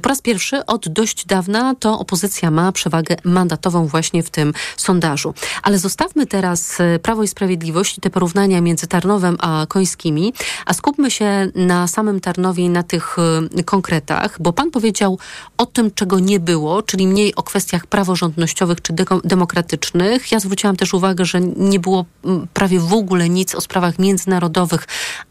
[0.02, 5.34] po raz pierwszy od dość dawna to opozycja ma przewagę mandatową właśnie w tym sondażu.
[5.62, 10.32] Ale zostawmy teraz e, Prawo i Sprawiedliwość te porównania między Tarnowem a Końskimi,
[10.66, 13.16] a skupmy się na samym Tarnowie i na tych
[13.64, 15.18] konkretach, bo pan powiedział
[15.58, 18.92] o tym, czego nie było, czyli mniej o kwestiach praworządnościowych czy
[19.24, 20.32] demokratycznych.
[20.32, 24.86] Ja zwróciłam też uwagę, że nie było mm, prawie w ogóle nic o sprawach międzynarodowych,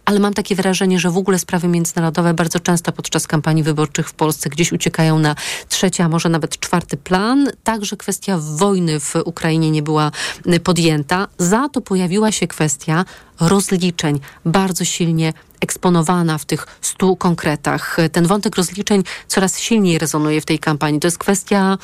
[0.05, 4.13] ale mam takie wrażenie, że w ogóle sprawy międzynarodowe bardzo często podczas kampanii wyborczych w
[4.13, 5.36] Polsce gdzieś uciekają na
[5.69, 7.49] trzeci, a może nawet czwarty plan.
[7.63, 10.12] Także kwestia wojny w Ukrainie nie była
[10.47, 11.27] y, podjęta.
[11.38, 13.05] Za to pojawiła się kwestia
[13.39, 17.97] rozliczeń, bardzo silnie eksponowana w tych stu konkretach.
[18.12, 21.00] Ten wątek rozliczeń coraz silniej rezonuje w tej kampanii.
[21.00, 21.78] To jest kwestia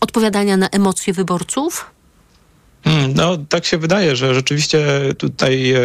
[0.00, 1.93] odpowiadania na emocje wyborców?
[2.84, 4.86] Mm, No, tak się wydaje, że rzeczywiście
[5.18, 5.80] tutaj e,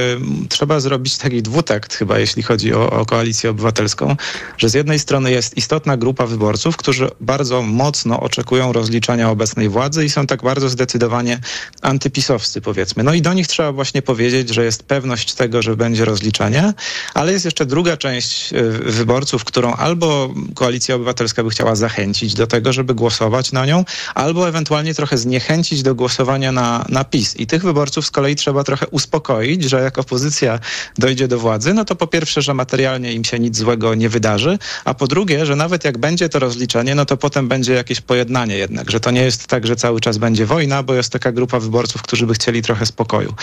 [0.50, 4.16] trzeba zrobić taki dwutakt chyba, jeśli chodzi o, o koalicję obywatelską,
[4.58, 10.06] że z jednej strony jest istotna grupa wyborców, którzy bardzo mocno oczekują rozliczania obecnej władzy
[10.06, 11.40] i są tak bardzo zdecydowanie
[11.82, 13.04] antypisowscy, powiedzmy.
[13.04, 16.74] No i do nich trzeba właśnie powiedzieć, że jest pewność tego, że będzie rozliczanie,
[17.14, 22.48] ale jest jeszcze druga część e, wyborców, którą albo koalicja obywatelska by chciała zachęcić do
[22.48, 23.86] tego, żeby głosować na nią,
[24.16, 27.40] albo ewentualnie trochę zniechęcić do głosowania na, na PiS.
[27.40, 30.60] I tych wyborców z kolei trzeba trochę uspokoić, że jak opozycja
[30.98, 34.58] dojdzie do władzy, no to po pierwsze, że materialnie im się nic złego nie wydarzy,
[34.86, 38.58] a po drugie, że nawet jak będzie to rozliczenie, no to potem będzie jakieś pojednanie
[38.58, 41.60] jednak, że to nie jest tak, że cały czas będzie wojna, bo jest taka grupa
[41.60, 43.34] wyborców, którzy by chcieli trochę spokoju.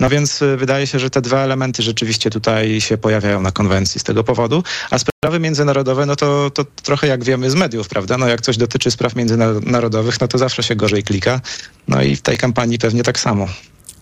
[0.00, 4.00] No więc y, wydaje się, że te dwa elementy rzeczywiście tutaj się pojawiają na konwencji
[4.00, 8.18] z tego powodu, a sprawy międzynarodowe, no to, to trochę jak wiemy z mediów, prawda?
[8.18, 11.40] No jak coś dotyczy spraw międzynarodowych, no to zawsze się gorzej klika.
[11.88, 13.48] No i w tej kampanii pewnie tak samo.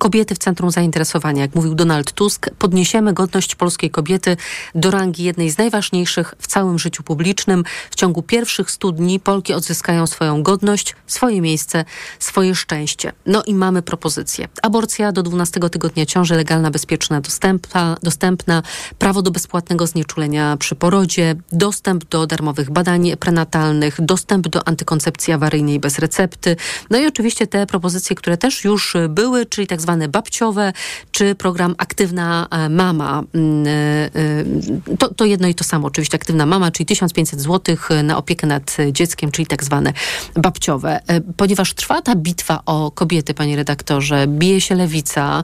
[0.03, 1.43] Kobiety w centrum zainteresowania.
[1.43, 4.37] Jak mówił Donald Tusk, podniesiemy godność polskiej kobiety
[4.75, 7.65] do rangi jednej z najważniejszych w całym życiu publicznym.
[7.91, 11.85] W ciągu pierwszych stu dni Polki odzyskają swoją godność, swoje miejsce,
[12.19, 13.13] swoje szczęście.
[13.27, 14.49] No i mamy propozycję.
[14.63, 18.63] Aborcja do 12 tygodnia ciąży, legalna, bezpieczna, dostępna, dostępna,
[18.99, 25.81] prawo do bezpłatnego znieczulenia przy porodzie, dostęp do darmowych badań prenatalnych, dostęp do antykoncepcji awaryjnej
[25.81, 26.57] bez recepty.
[26.91, 30.73] No i oczywiście te propozycje, które też już były, czyli tak zwane babciowe,
[31.11, 33.23] czy program Aktywna e, Mama.
[33.35, 37.77] Mm, e, e, To, to jedno i to samo, oczywiście Aktywna Mama, czyli 1500 zł
[38.05, 39.93] na opiekę nad dzieckiem, czyli tak zwane
[40.35, 41.01] babciowe.
[41.37, 45.43] Ponieważ trwa ta bitwa o kobiety, panie redaktorze, bije się lewica,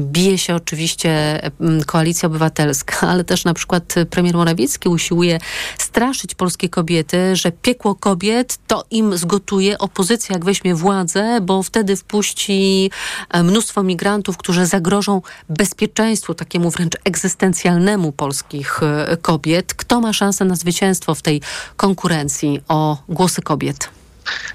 [0.00, 5.38] bije się oczywiście mm, Koalicja Obywatelska, ale też na przykład premier Morawiecki usiłuje
[5.78, 11.96] straszyć polskie kobiety, że piekło kobiet to im zgotuje opozycja, jak weźmie władzę, bo wtedy
[11.96, 12.90] wpuści
[13.30, 13.42] e,
[13.82, 19.74] migrantów, którzy zagrożą bezpieczeństwu takiemu wręcz egzystencjalnemu polskich e, kobiet.
[19.74, 21.40] Kto ma szansę na zwycięstwo w tej
[21.76, 23.95] konkurencji o głosy kobiet?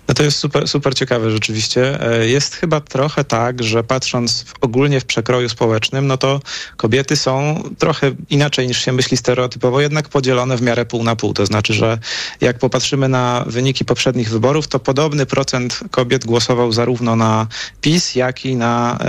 [0.08, 2.12] No to jest super, super ciekawe rzeczywiście.
[2.12, 6.40] E, jest chyba trochę tak, że patrząc w, ogólnie w przekroju społecznym, no to
[6.78, 11.34] kobiety są trochę inaczej niż się myśli stereotypowo, jednak podzielone w miarę pół na pół.
[11.34, 11.98] To znaczy, że
[12.42, 17.48] jak popatrzymy na wyniki poprzednich wyborów, to podobny procent kobiet głosował zarówno na
[17.82, 19.00] PiS, jak i na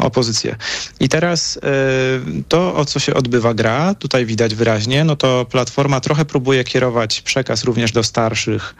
[0.00, 0.56] opozycję.
[1.00, 1.60] I teraz e,
[2.48, 7.20] to, o co się odbywa gra, tutaj widać wyraźnie, no to Platforma trochę próbuje kierować
[7.20, 8.74] przekaz również do starszych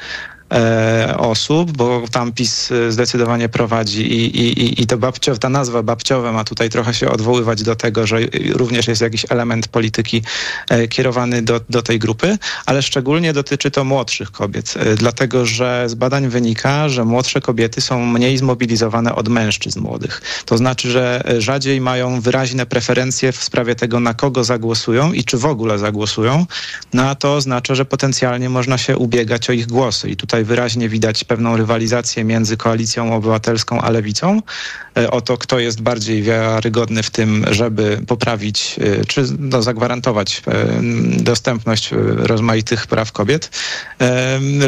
[1.16, 6.32] osób, bo tam PiS e, zdecydowanie prowadzi i, i, i to babciow, ta nazwa babciowe
[6.32, 8.18] ma tutaj trochę się odwoływać do tego, że
[8.52, 10.22] również jest jakiś element polityki
[10.70, 15.88] e, kierowany do, do tej grupy, ale szczególnie dotyczy to młodszych kobiet, e, dlatego że
[15.88, 20.22] z badań wynika, że młodsze kobiety są mniej zmobilizowane od mężczyzn młodych.
[20.44, 25.24] To znaczy, że e, rzadziej mają wyraźne preferencje w sprawie tego, na kogo zagłosują i
[25.24, 26.46] czy w ogóle zagłosują,
[26.92, 30.44] no a to oznacza, że potencjalnie można się ubiegać o ich głosy i tutaj tutaj
[30.44, 34.42] wyraźnie widać pewną rywalizację między koalicją obywatelską a lewicą
[34.96, 40.42] e, o to, kto jest bardziej wiarygodny w tym, żeby poprawić e, czy no, zagwarantować
[40.46, 43.50] e, dostępność rozmaitych praw kobiet.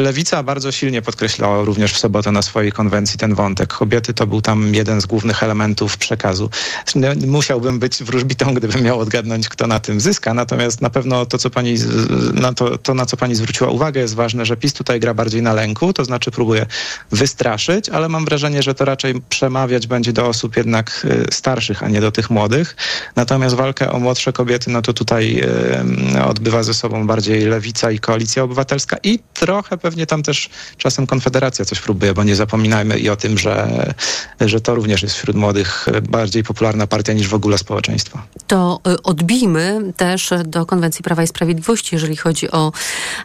[0.01, 3.73] Lewica bardzo silnie podkreślała również w sobotę na swojej konwencji ten wątek.
[3.73, 6.49] Kobiety to był tam jeden z głównych elementów przekazu.
[7.27, 10.33] Musiałbym być wróżbitą, gdybym miał odgadnąć, kto na tym zyska.
[10.33, 11.75] Natomiast na pewno to, co pani,
[12.33, 15.41] na to, to, na co pani zwróciła uwagę, jest ważne, że PiS tutaj gra bardziej
[15.41, 16.65] na lęku, to znaczy próbuje
[17.11, 21.87] wystraszyć, ale mam wrażenie, że to raczej przemawiać będzie do osób jednak y, starszych, a
[21.87, 22.75] nie do tych młodych.
[23.15, 25.43] Natomiast walkę o młodsze kobiety, no to tutaj
[26.25, 31.65] odbywa ze sobą bardziej lewica i koalicja obywatelska i trochę pewnie tam też czasem Konfederacja
[31.65, 33.55] coś próbuje, bo nie zapominajmy i o tym, że,
[34.39, 38.19] że to również jest wśród młodych bardziej popularna partia niż w ogóle społeczeństwo.
[38.47, 42.71] To y, odbijmy też do Konwencji Prawa i Sprawiedliwości, jeżeli chodzi o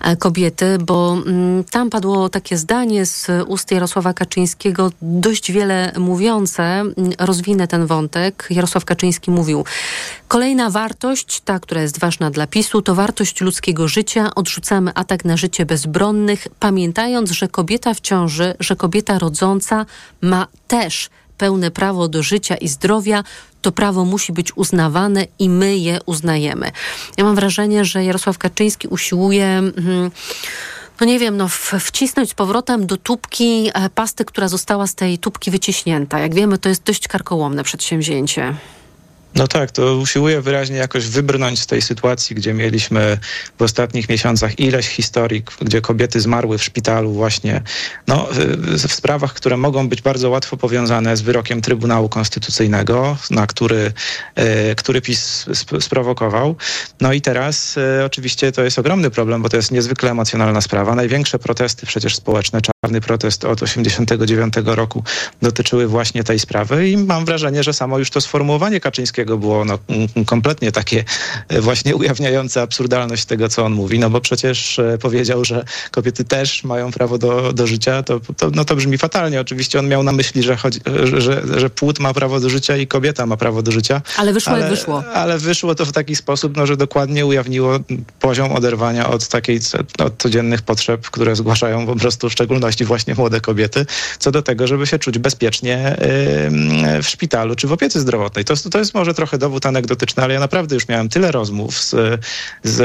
[0.01, 6.85] e, kobiety, bo mm, tam padło takie zdanie z ust Jarosława Kaczyńskiego, dość wiele mówiące.
[7.19, 8.47] Rozwinę ten wątek.
[8.51, 9.65] Jarosław Kaczyński mówił:
[10.29, 14.35] Kolejna wartość, ta, która jest ważna dla PiSu, to wartość ludzkiego życia.
[14.35, 19.87] Odrzucamy atak na życie bezbronnych, pamiętając, że kobieta w ciąży, że kobieta rodząca
[20.21, 23.25] ma też pełne prawo do życia i zdrowia,
[23.63, 26.71] to prawo musi być uznawane i my je uznajemy.
[27.17, 29.63] Ja mam wrażenie, że Jarosław Kaczyński usiłuje.
[31.01, 31.49] No nie wiem, no
[31.81, 36.19] wcisnąć z powrotem do tubki e, pasty, która została z tej tubki wyciśnięta.
[36.19, 38.55] Jak wiemy, to jest dość karkołomne przedsięwzięcie.
[39.37, 43.19] No tak, to usiłuje wyraźnie jakoś wybrnąć z tej sytuacji, gdzie mieliśmy
[43.59, 47.63] w ostatnich miesiącach ileś historii, gdzie kobiety zmarły w szpitalu właśnie
[48.07, 48.29] no,
[48.89, 53.93] w sprawach, które mogą być bardzo łatwo powiązane z wyrokiem Trybunału Konstytucyjnego, na który,
[54.35, 55.47] e, który PiS
[55.81, 56.57] sprowokował.
[57.01, 60.95] No i teraz e, oczywiście to jest ogromny problem, bo to jest niezwykle emocjonalna sprawa.
[60.95, 65.05] Największe protesty przecież społeczne, czarny protest od 89 roku
[65.43, 69.79] dotyczyły właśnie tej sprawy i mam wrażenie, że samo już to sformułowanie Kaczyńskiego było no,
[70.27, 71.05] kompletnie takie
[71.49, 76.25] e, właśnie ujawniające absurdalność tego, co on mówi, no bo przecież e, powiedział, że kobiety
[76.25, 79.41] też mają prawo do, do życia, to, to, no to brzmi fatalnie.
[79.41, 82.87] Oczywiście on miał na myśli, że, chodzi, że, że płód ma prawo do życia i
[82.87, 84.03] kobieta ma prawo do życia.
[84.17, 85.05] Ale wyszło ale, jak wyszło.
[85.15, 87.79] Ale wyszło to w taki sposób, no, że dokładnie ujawniło
[88.21, 89.61] poziom oderwania od takiej,
[89.99, 93.87] od codziennych potrzeb, które zgłaszają po prostu w szczególności właśnie młode kobiety,
[94.19, 95.97] co do tego, żeby się czuć bezpiecznie
[97.03, 98.45] w szpitalu czy w opiece zdrowotnej.
[98.45, 101.91] To, to jest może trochę dowód anegdotyczny, ale ja naprawdę już miałem tyle rozmów z,
[102.63, 102.79] z,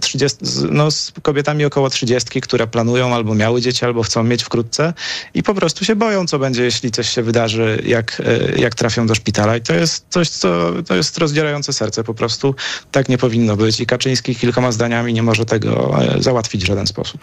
[0.00, 4.22] 30, mm, z, no, z kobietami około 30, które planują albo miały dzieci, albo chcą
[4.22, 4.94] mieć wkrótce
[5.34, 9.06] i po prostu się boją, co będzie, jeśli coś się wydarzy, jak, e, jak trafią
[9.06, 9.56] do szpitala.
[9.56, 12.54] I to jest coś, co to jest rozdzierające serce po prostu.
[12.92, 13.80] Tak nie powinno być.
[13.80, 17.20] I Kaczyński kilkoma zdaniami nie może tego e, załatwić w żaden sposób.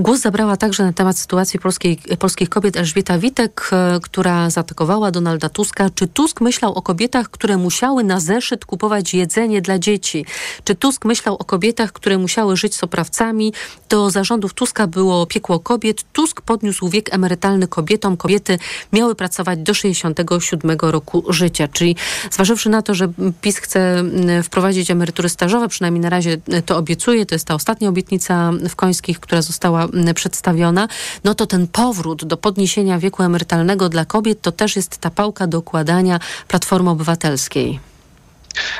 [0.00, 5.48] Głos zabrała także na temat sytuacji polskiej, polskich kobiet Elżbieta Witek, e, która zaatakowała Donalda
[5.48, 5.90] Tuska.
[5.94, 10.24] Czy Tusk myślał o kobietach, które musiały na zeszyt kupować jedzenie dla dzieci.
[10.64, 13.52] Czy Tusk myślał o kobietach, które musiały żyć z oprawcami?
[13.88, 16.04] Do zarządów Tuska było piekło kobiet.
[16.12, 18.16] Tusk podniósł wiek emerytalny kobietom.
[18.16, 18.58] Kobiety
[18.92, 21.68] miały pracować do 67 roku życia.
[21.68, 21.96] Czyli
[22.30, 27.26] zważywszy na to, że PiS chce mm, wprowadzić emerytury stażowe, przynajmniej na razie to obiecuje,
[27.26, 30.88] to jest ta ostatnia obietnica w Końskich, która została mm, przedstawiona,
[31.24, 35.46] no to ten powrót do podniesienia wieku emerytalnego dla kobiet to też jest ta pałka
[35.46, 37.29] do układania Platformy Obywatelskiej.
[37.30, 37.80] Elskiej.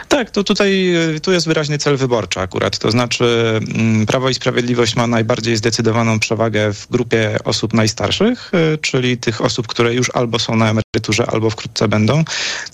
[0.08, 2.78] Tak, to tutaj y, tu jest wyraźny cel wyborczy akurat.
[2.78, 8.78] To znaczy mm, Prawo i Sprawiedliwość ma najbardziej zdecydowaną przewagę w grupie osób najstarszych, y,
[8.78, 12.24] czyli tych osób, które już albo są na emeryturze, albo wkrótce będą.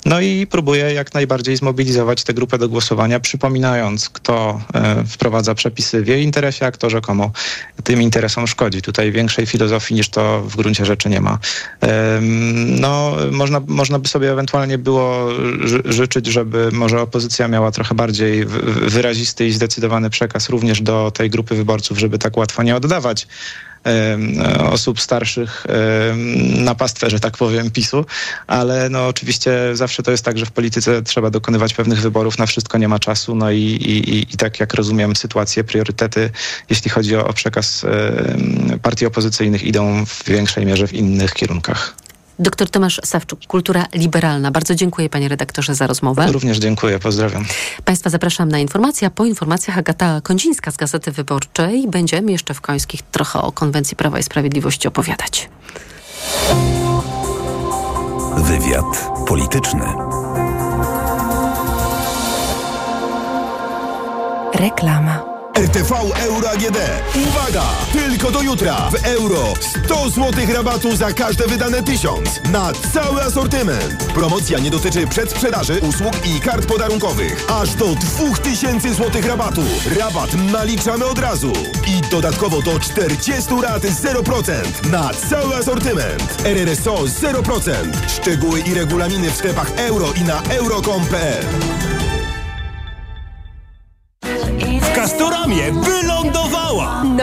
[0.04, 4.60] No i próbuje jak najbardziej zmobilizować tę grupę do głosowania, przypominając, kto
[5.02, 7.30] y, wprowadza przepisy w jej interesie, a kto rzekomo
[7.84, 8.82] tym interesom szkodzi.
[8.82, 11.38] Tutaj większej filozofii niż to w gruncie rzeczy nie ma.
[12.80, 15.28] No, można, można by sobie ewentualnie było
[15.64, 18.46] ży- życzyć, żeby może opozycja miała trochę bardziej
[18.86, 23.26] wyrazisty i zdecydowany przekaz również do tej grupy wyborców, żeby tak łatwo nie oddawać
[24.70, 25.66] osób starszych
[26.58, 28.04] na pastwę, że tak powiem, PiSu,
[28.46, 32.46] ale no oczywiście zawsze to jest tak, że w polityce trzeba dokonywać pewnych wyborów, na
[32.46, 36.30] wszystko nie ma czasu, no i, i, i- tak jak rozumiem sytuację, priorytety,
[36.70, 37.86] jeśli chodzi o, o przekaz
[38.82, 42.05] partii opozycyjnych idą w większej mierze w innych kierunkach.
[42.38, 44.50] Doktor Tomasz Sawczuk, Kultura Liberalna.
[44.50, 46.26] Bardzo dziękuję panie redaktorze za rozmowę.
[46.32, 47.44] Również dziękuję, pozdrawiam.
[47.84, 51.88] Państwa zapraszam na informacje, po informacjach Agata Kondzińska z Gazety Wyborczej.
[51.88, 55.48] Będziemy jeszcze w Końskich trochę o Konwencji Prawa i Sprawiedliwości opowiadać.
[58.36, 59.84] Wywiad polityczny.
[64.54, 65.35] Reklama.
[65.56, 66.78] RTV Euro AGD.
[67.28, 67.62] Uwaga!
[67.92, 69.54] Tylko do jutra w euro
[69.84, 74.04] 100 zł rabatu za każde wydane 1000 na cały asortyment.
[74.04, 77.44] Promocja nie dotyczy przedsprzedaży, usług i kart podarunkowych.
[77.50, 79.62] Aż do 2000 zł rabatu.
[79.98, 81.52] Rabat naliczamy od razu.
[81.86, 86.42] I dodatkowo do 40 rat 0% na cały asortyment.
[86.44, 87.72] RRSO 0%.
[88.08, 91.95] Szczegóły i regulaminy w sklepach euro i na euro.com.pl.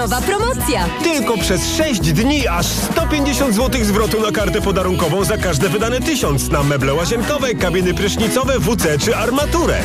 [0.03, 0.85] Nowa promocja!
[1.03, 6.49] Tylko przez 6 dni aż 150 zł zwrotu na kartę podarunkową za każde wydane 1000
[6.49, 9.79] na meble łazienkowe, kabiny prysznicowe, WC czy armaturę.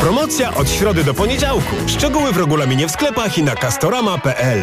[0.00, 1.76] Promocja od środy do poniedziałku.
[1.86, 4.62] Szczegóły w regulaminie w sklepach i na castorama.pl.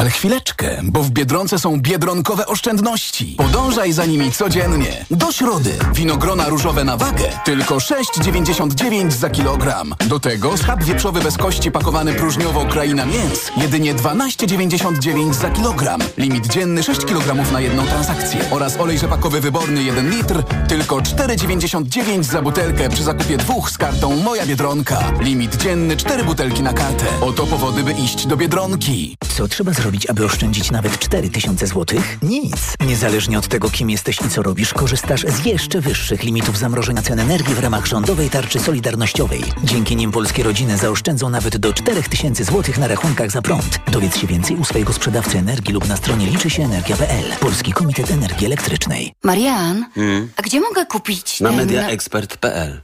[0.00, 3.34] Ale chwileczkę, bo w Biedronce są biedronkowe oszczędności.
[3.38, 5.04] Podążaj za nimi codziennie.
[5.10, 5.70] Do środy.
[5.94, 7.24] Winogrona różowe na wagę.
[7.44, 9.94] Tylko 6,99 za kilogram.
[10.08, 13.50] Do tego schab wieprzowy bez kości pakowany próżniowo kraina mięs.
[13.56, 16.00] Jedynie 12,99 za kilogram.
[16.18, 18.40] Limit dzienny 6 kg na jedną transakcję.
[18.50, 20.42] Oraz olej rzepakowy wyborny 1 litr.
[20.68, 25.12] Tylko 4,99 za butelkę przy zakupie dwóch z kartą Moja Biedronka.
[25.20, 27.06] Limit dzienny 4 butelki na kartę.
[27.20, 29.16] Oto powody, by iść do Biedronki.
[29.36, 32.00] Co trzeba zrobić, aby oszczędzić nawet 4000 zł?
[32.22, 32.74] Nic.
[32.86, 37.20] Niezależnie od tego, kim jesteś i co robisz, korzystasz z jeszcze wyższych limitów zamrożenia cen
[37.20, 39.42] energii w ramach rządowej tarczy solidarnościowej.
[39.64, 43.78] Dzięki nim polskie rodziny zaoszczędzą nawet do 4000 zł na rachunkach za prąd.
[43.90, 47.24] Dowiedz się więcej u swojego sprzedawcy energii lub na stronie liczy się energia.pl.
[47.40, 49.12] Polski Komitet Energii Elektrycznej.
[49.24, 50.28] Marian, Hmm.
[50.36, 51.58] a gdzie mogę kupić Na ten...
[51.58, 52.80] mediaexpert.pl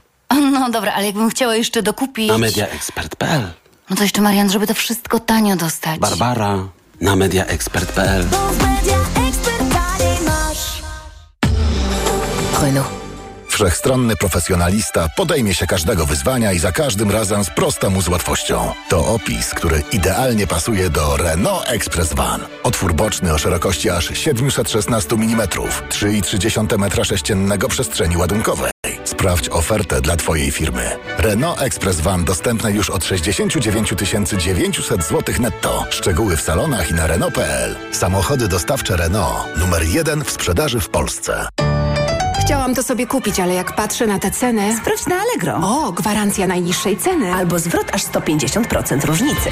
[0.51, 2.27] No dobra, ale jakbym chciała jeszcze dokupić...
[2.29, 3.53] Na mediaexpert.pl
[3.89, 5.99] No to jeszcze, Marian, żeby to wszystko tanio dostać.
[5.99, 6.67] Barbara
[7.01, 8.25] na mediaexpert.pl
[12.61, 13.07] Renault.
[13.57, 18.73] Wszechstronny profesjonalista podejmie się każdego wyzwania i za każdym razem sprosta mu z łatwością.
[18.89, 22.41] To opis, który idealnie pasuje do Renault Express Van.
[22.63, 28.71] Otwór boczny o szerokości aż 716 mm, 3,3 m3 przestrzeni ładunkowej.
[29.17, 30.97] Sprawdź ofertę dla Twojej firmy.
[31.17, 33.93] Renault Express Van dostępne już od 69
[34.37, 35.85] 900 zł netto.
[35.89, 37.75] Szczegóły w salonach i na Renault.pl.
[37.91, 39.57] Samochody dostawcze Renault.
[39.59, 41.47] Numer jeden w sprzedaży w Polsce.
[42.45, 44.77] Chciałam to sobie kupić, ale jak patrzę na tę cenę...
[44.77, 45.59] Sprawdź na Allegro.
[45.63, 47.33] O, gwarancja najniższej ceny.
[47.33, 49.49] Albo zwrot aż 150% różnicy.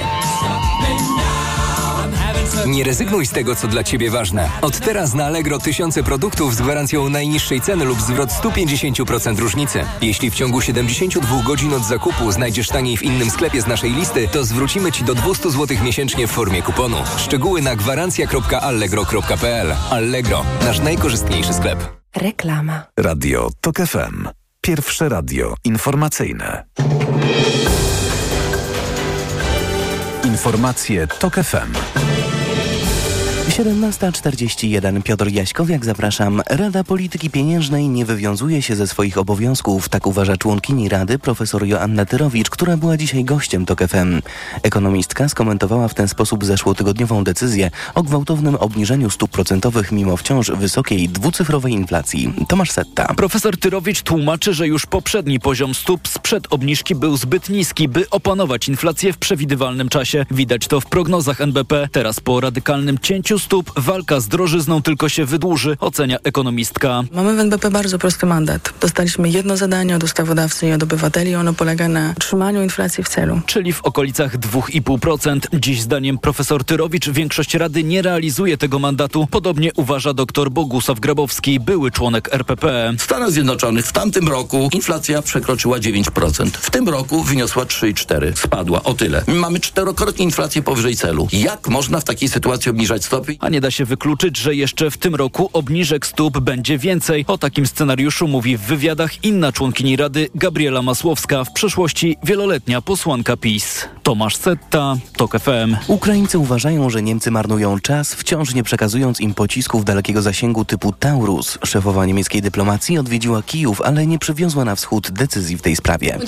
[2.65, 4.49] Nie rezygnuj z tego, co dla Ciebie ważne.
[4.61, 9.85] Od teraz na Allegro tysiące produktów z gwarancją najniższej ceny lub zwrot 150% różnicy.
[10.01, 14.27] Jeśli w ciągu 72 godzin od zakupu znajdziesz taniej w innym sklepie z naszej listy,
[14.27, 16.97] to zwrócimy Ci do 200 zł miesięcznie w formie kuponu.
[17.17, 21.79] Szczegóły na gwarancja.allegro.pl Allegro, nasz najkorzystniejszy sklep.
[22.15, 22.83] Reklama.
[22.99, 24.27] Radio TOK FM.
[24.61, 26.63] Pierwsze radio informacyjne.
[30.23, 31.73] Informacje TOK FM.
[33.49, 36.41] 17.41 Piotr Jaśkowiak, zapraszam.
[36.49, 42.05] Rada Polityki Pieniężnej nie wywiązuje się ze swoich obowiązków, tak uważa członkini Rady profesor Joanna
[42.05, 44.21] Tyrowicz, która była dzisiaj gościem TOK FM.
[44.63, 51.09] Ekonomistka skomentowała w ten sposób zeszłotygodniową decyzję o gwałtownym obniżeniu stóp procentowych mimo wciąż wysokiej
[51.09, 52.33] dwucyfrowej inflacji.
[52.47, 53.13] Tomasz Setta.
[53.13, 58.67] Profesor Tyrowicz tłumaczy, że już poprzedni poziom stóp sprzed obniżki był zbyt niski, by opanować
[58.67, 60.25] inflację w przewidywalnym czasie.
[60.31, 61.89] Widać to w prognozach NBP.
[61.91, 67.03] Teraz po radykalnym cięciu stóp walka z drożyzną tylko się wydłuży, ocenia ekonomistka.
[67.11, 68.73] Mamy w NBP bardzo prosty mandat.
[68.81, 71.35] Dostaliśmy jedno zadanie od ustawodawcy i od obywateli.
[71.35, 73.41] Ono polega na trzymaniu inflacji w celu.
[73.45, 75.39] Czyli w okolicach 2,5%.
[75.53, 79.27] Dziś zdaniem profesor Tyrowicz większość Rady nie realizuje tego mandatu.
[79.31, 82.93] Podobnie uważa dr Bogusław Grabowski, były członek RPP.
[82.97, 86.49] W Stanach Zjednoczonych w tamtym roku inflacja przekroczyła 9%.
[86.51, 88.35] W tym roku wyniosła 3,4%.
[88.35, 89.23] Spadła o tyle.
[89.27, 91.27] My mamy czterokrotnie inflację powyżej celu.
[91.33, 93.24] Jak można w takiej sytuacji obniżać stopy?
[93.39, 97.25] A nie da się wykluczyć, że jeszcze w tym roku obniżek stóp będzie więcej.
[97.27, 103.37] O takim scenariuszu mówi w wywiadach inna członkini Rady Gabriela Masłowska, w przeszłości wieloletnia posłanka
[103.37, 103.87] PiS.
[104.03, 105.75] Tomasz Setta, TOK FM.
[105.87, 111.57] Ukraińcy uważają, że Niemcy marnują czas, wciąż nie przekazując im pocisków dalekiego zasięgu typu Taurus.
[111.63, 116.19] Szefowa niemieckiej dyplomacji odwiedziła Kijów, ale nie przywiozła na wschód decyzji w tej sprawie.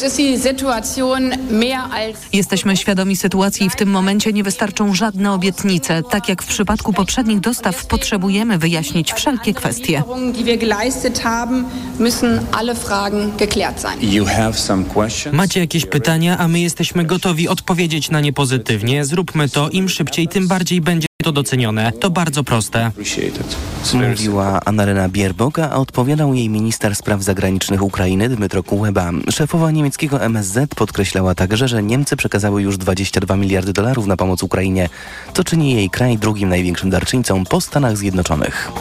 [2.33, 6.03] Jesteśmy świadomi sytuacji i w tym momencie nie wystarczą żadne obietnice.
[6.03, 10.03] Tak jak w przypadku poprzednich dostaw potrzebujemy wyjaśnić wszelkie kwestie.
[15.31, 19.05] Macie jakieś pytania, a my jesteśmy gotowi odpowiedzieć na nie pozytywnie.
[19.05, 21.91] Zróbmy to, im szybciej, tym bardziej będzie to docenione.
[21.91, 22.91] To bardzo proste.
[23.93, 29.11] Mówiła Annalena Bierboga, a odpowiadał jej minister spraw zagranicznych Ukrainy Dmytro Kuleba.
[29.31, 34.89] Szefowa niemieckiego MSZ podkreślała także, że Niemcy przekazały już 22 miliardy dolarów na pomoc Ukrainie,
[35.33, 38.71] co czyni jej kraj drugim największym darczyńcą po Stanach Zjednoczonych.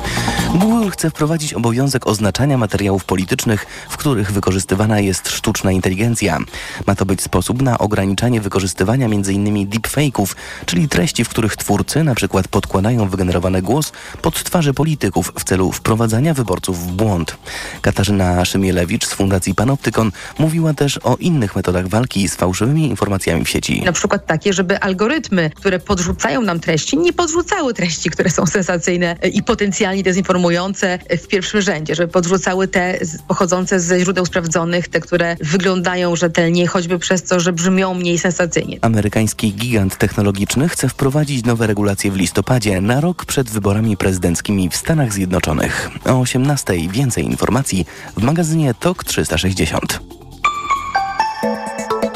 [0.54, 6.38] Google chce wprowadzić obowiązek oznaczania materiałów politycznych, w których wykorzystywana jest sztuczna inteligencja.
[6.86, 9.68] Ma to być sposób na ograniczanie wykorzystywania m.in.
[9.68, 10.34] deepfake'ów,
[10.66, 15.72] czyli treści, w których twórcy na przykład podkładają wygenerowany głos pod twarze polityków w celu
[15.72, 17.36] wprowadzania wyborców w błąd.
[17.82, 23.48] Katarzyna Szymielewicz z Fundacji Panoptykon mówiła też o innych metodach walki z fałszywymi informacjami w
[23.48, 23.82] sieci.
[23.82, 29.16] Na przykład takie, żeby algorytmy, które podrzucają nam treści, nie podrzucały treści, które są sensacyjne
[29.32, 35.36] i potencjalnie dezinformujące w pierwszym rzędzie, żeby podrzucały te pochodzące ze źródeł sprawdzonych, te, które
[35.40, 38.78] wyglądają rzetelnie, choćby przez to, że brzmią mniej sensacyjnie.
[38.82, 44.76] Amerykański gigant technologiczny chce wprowadzić nowe regulacje w listopadzie, na rok przed wyborami prezydenckimi w
[44.76, 45.90] Stanach Zjednoczonych.
[46.04, 50.00] O 18 więcej informacji w magazynie TOK 360.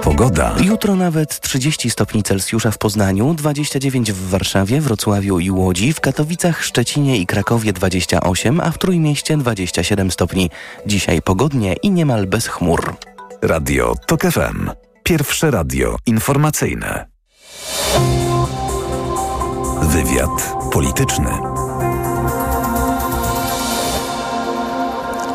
[0.02, 0.54] Pogoda.
[0.60, 6.64] Jutro nawet 30 stopni Celsjusza w Poznaniu, 29 w Warszawie, Wrocławiu i Łodzi, w Katowicach,
[6.64, 10.50] Szczecinie i Krakowie 28, a w Trójmieście 27 stopni.
[10.86, 12.96] Dzisiaj pogodnie i niemal bez chmur.
[13.42, 14.70] Radio TOK FM.
[15.02, 17.06] Pierwsze radio informacyjne.
[19.82, 21.30] Wywiad polityczny.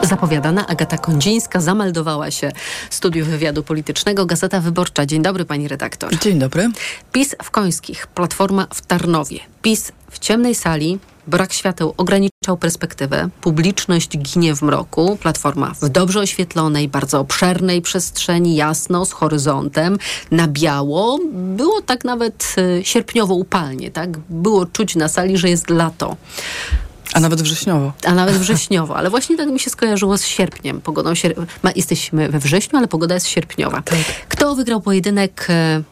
[0.02, 2.52] Zapowiadana Agata Kondzińska zameldowała się
[2.90, 5.06] w studiu wywiadu politycznego Gazeta Wyborcza.
[5.06, 6.20] Dzień dobry, pani redaktor.
[6.20, 6.70] Dzień dobry.
[7.12, 9.40] PiS w Końskich, Platforma w Tarnowie.
[9.62, 16.20] PiS w ciemnej sali, brak świateł ograniczał perspektywę, publiczność ginie w mroku, Platforma w dobrze
[16.20, 19.98] oświetlonej, bardzo obszernej przestrzeni, jasno, z horyzontem,
[20.32, 21.20] na biało.
[21.34, 24.18] Było tak nawet y, sierpniowo upalnie, tak?
[24.18, 26.16] Było czuć na sali, że jest lato.
[27.14, 27.94] A nawet wrześniowo.
[28.06, 30.82] A nawet wrześniowo, ale właśnie tak mi się skojarzyło z sierpniem.
[30.82, 33.82] Pogodą sier- Ma, jesteśmy we wrześniu, ale pogoda jest sierpniowa.
[33.82, 33.98] Tak.
[34.30, 35.84] Kto wygrał pojedynek, e,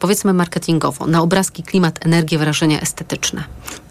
[0.00, 3.44] powiedzmy marketingowo, na obrazki, klimat, energię, wrażenia estetyczne?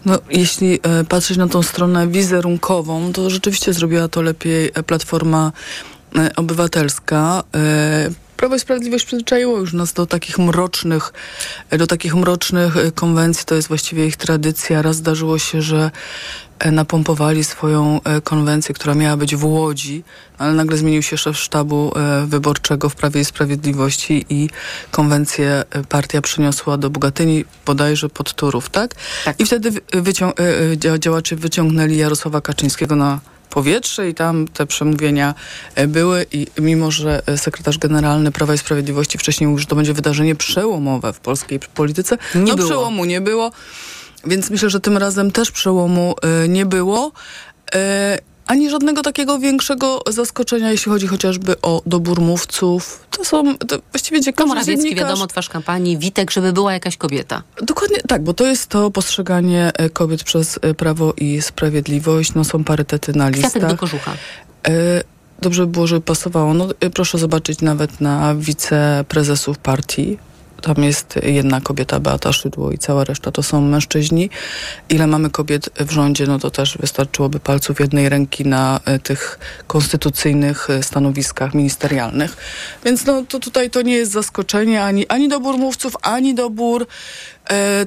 [0.04, 5.52] No, jeśli e, patrzeć na tą stronę wizerunkową, to rzeczywiście zrobiła to lepiej e, Platforma
[6.16, 7.42] e, Obywatelska.
[8.40, 11.12] Prawo i Sprawiedliwość przyzwyczaiło już nas do takich mrocznych,
[11.78, 13.44] do takich mrocznych e, konwencji.
[13.46, 14.82] To jest właściwie ich tradycja.
[14.82, 15.90] Raz zdarzyło się, że
[16.58, 20.04] e, napompowali swoją e, konwencję, która miała być w Łodzi,
[20.38, 21.92] ale nagle zmienił się szef sztabu
[22.26, 24.48] wyborczego w Prawie i Sprawiedliwości i
[24.90, 28.94] konwencję partia przyniosła do Bogatyni, bodajże pod Turów, tak?
[29.38, 30.32] I wtedy wy- wycią-
[30.76, 33.20] dzia- działacze wyciągnęli Jarosława Kaczyńskiego na
[33.50, 35.34] powietrze i tam te przemówienia
[35.74, 39.76] e, były i mimo, że e, sekretarz generalny Prawa i Sprawiedliwości wcześniej mówił, że to
[39.76, 42.68] będzie wydarzenie przełomowe w polskiej polityce, Nie no było.
[42.68, 43.52] przełomu nie było,
[44.24, 47.12] więc myślę, że tym razem też przełomu e, nie było.
[48.50, 53.06] Ani żadnego takiego większego zaskoczenia, jeśli chodzi chociażby o dobór mówców.
[53.10, 54.48] To są to właściwie ciekawe.
[54.48, 57.42] Morawiecki, wiadomo, twarz kampanii, Witek, żeby była jakaś kobieta.
[57.62, 62.34] Dokładnie tak, bo to jest to postrzeganie e, kobiet przez e, Prawo i Sprawiedliwość.
[62.34, 63.50] No są parytety na listach.
[63.50, 64.12] Kwiatek do kożucha.
[64.68, 65.04] E,
[65.40, 66.54] Dobrze by było, żeby pasowało.
[66.54, 70.18] No, proszę zobaczyć nawet na wiceprezesów partii.
[70.60, 74.30] Tam jest jedna kobieta, Beata Szydło i cała reszta to są mężczyźni.
[74.88, 79.38] Ile mamy kobiet w rządzie, no to też wystarczyłoby palców jednej ręki na e, tych
[79.66, 82.36] konstytucyjnych e, stanowiskach ministerialnych.
[82.84, 86.86] Więc no to tutaj to nie jest zaskoczenie ani, ani dobór mówców, ani dobór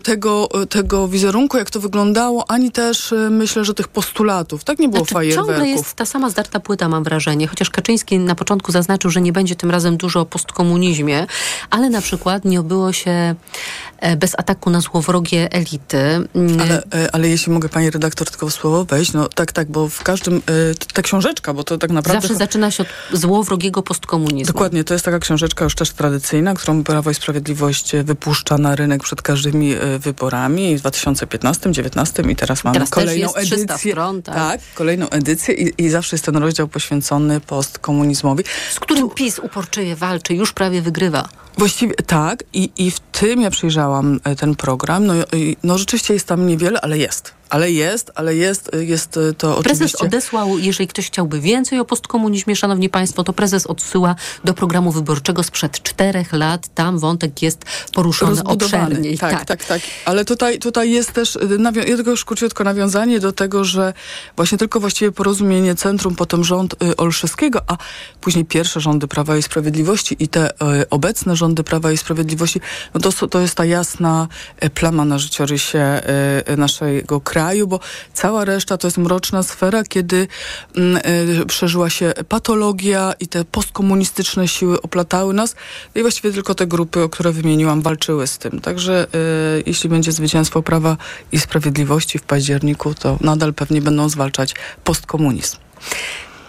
[0.04, 4.64] tego, tego wizerunku, jak to wyglądało, ani też e, myślę, że tych postulatów.
[4.64, 5.86] Tak nie było Znaczy, ciągle fajerwerków.
[5.86, 7.48] jest ta sama zdarta płyta, mam wrażenie.
[7.48, 11.28] Chociaż Kaczyński na początku zaznaczył, że nie będzie tym razem dużo o postkomunizmie,
[11.70, 13.36] ale na przykład nie obyło się
[14.00, 15.98] e, bez ataku na złowrogie elity.
[15.98, 19.72] Mm, Ale, e, ale jeśli mogę pani redaktor tylko w słowo wejść, no tak, tak,
[19.72, 20.42] bo w każdym, e,
[20.94, 22.22] ta książeczka, bo to tak naprawdę...
[22.22, 24.54] Zawsze zaczyna się od złowrogiego postkomunizmu.
[24.54, 28.76] Dokładnie, to jest taka książeczka już też tradycyjna, którą Prawo i Sprawiedliwość e, wypuszcza na
[28.76, 33.56] rynek przed każdymi e, wyborami w 2015, 2019 i teraz mamy Teraz kolejną jest 300
[33.56, 33.92] edycję.
[33.92, 34.62] stron, tak.
[34.76, 38.44] kolejną edycję i, i zawsze jest ten rozdział poświęcony postkomunizmowi.
[38.72, 41.30] Z którym PiS uporczywie walczy, już prawie wygrywa.
[41.58, 45.06] Właściwie tak i, i w tym ja przyjrzałam e, ten program.
[45.06, 45.14] No,
[45.64, 47.34] no rzeczywiście jest tam niewiele, ale jest.
[47.50, 50.06] Ale jest, ale jest, jest e, to Prezes oczywiście...
[50.06, 55.44] odesłał, jeżeli ktoś chciałby więcej o postkomunizmie, szanowni państwo, to prezes odsyła do programu wyborczego
[55.44, 56.68] sprzed czterech lat.
[56.76, 59.18] Tam wątek jest poruszony obszerniej.
[59.18, 63.32] Tak, tak, tak, Ale tutaj, tutaj jest też, y, ja tylko już króciutko nawiązanie do
[63.32, 63.94] tego, że
[64.36, 67.78] właśnie tylko właściwie porozumienie centrum, potem rząd y, Olszewskiego, a
[68.22, 72.62] później pierwsze rządy Prawa i Sprawiedliwości i te y, obecne rządy Prawa i Sprawiedliwości,
[72.94, 74.28] no to, to jest ta jasna
[74.64, 76.02] y, plama na życiorysie
[76.50, 77.80] y, naszego kraju, bo
[78.14, 80.28] cała reszta to jest mroczna sfera, kiedy
[80.76, 81.02] mm,
[81.42, 85.56] y, przeżyła się patologia i te postkomunistyczne siły oplatały nas
[85.96, 88.62] i właściwie tylko te grupy, o które wymieniłam, walczyły z tym.
[88.62, 89.08] Także
[89.60, 90.98] y, jeśli będzie zwycięstwo Prawa
[91.32, 95.58] i Sprawiedliwości w październiku, to nadal pewnie będą zwalczać postkomunizm.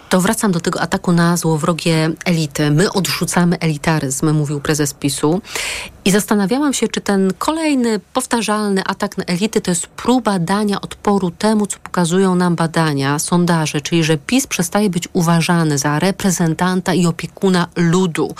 [0.09, 2.71] To wracam do tego ataku na złowrogie elity.
[2.71, 5.41] My odrzucamy elitaryzm, mówił prezes PiSu.
[6.05, 11.31] I zastanawiałam się, czy ten kolejny, powtarzalny atak na elity to jest próba dania odporu
[11.31, 17.05] temu, co pokazują nam badania, sondaże, czyli że PiS przestaje być uważany za reprezentanta i
[17.05, 18.35] opiekuna ludu.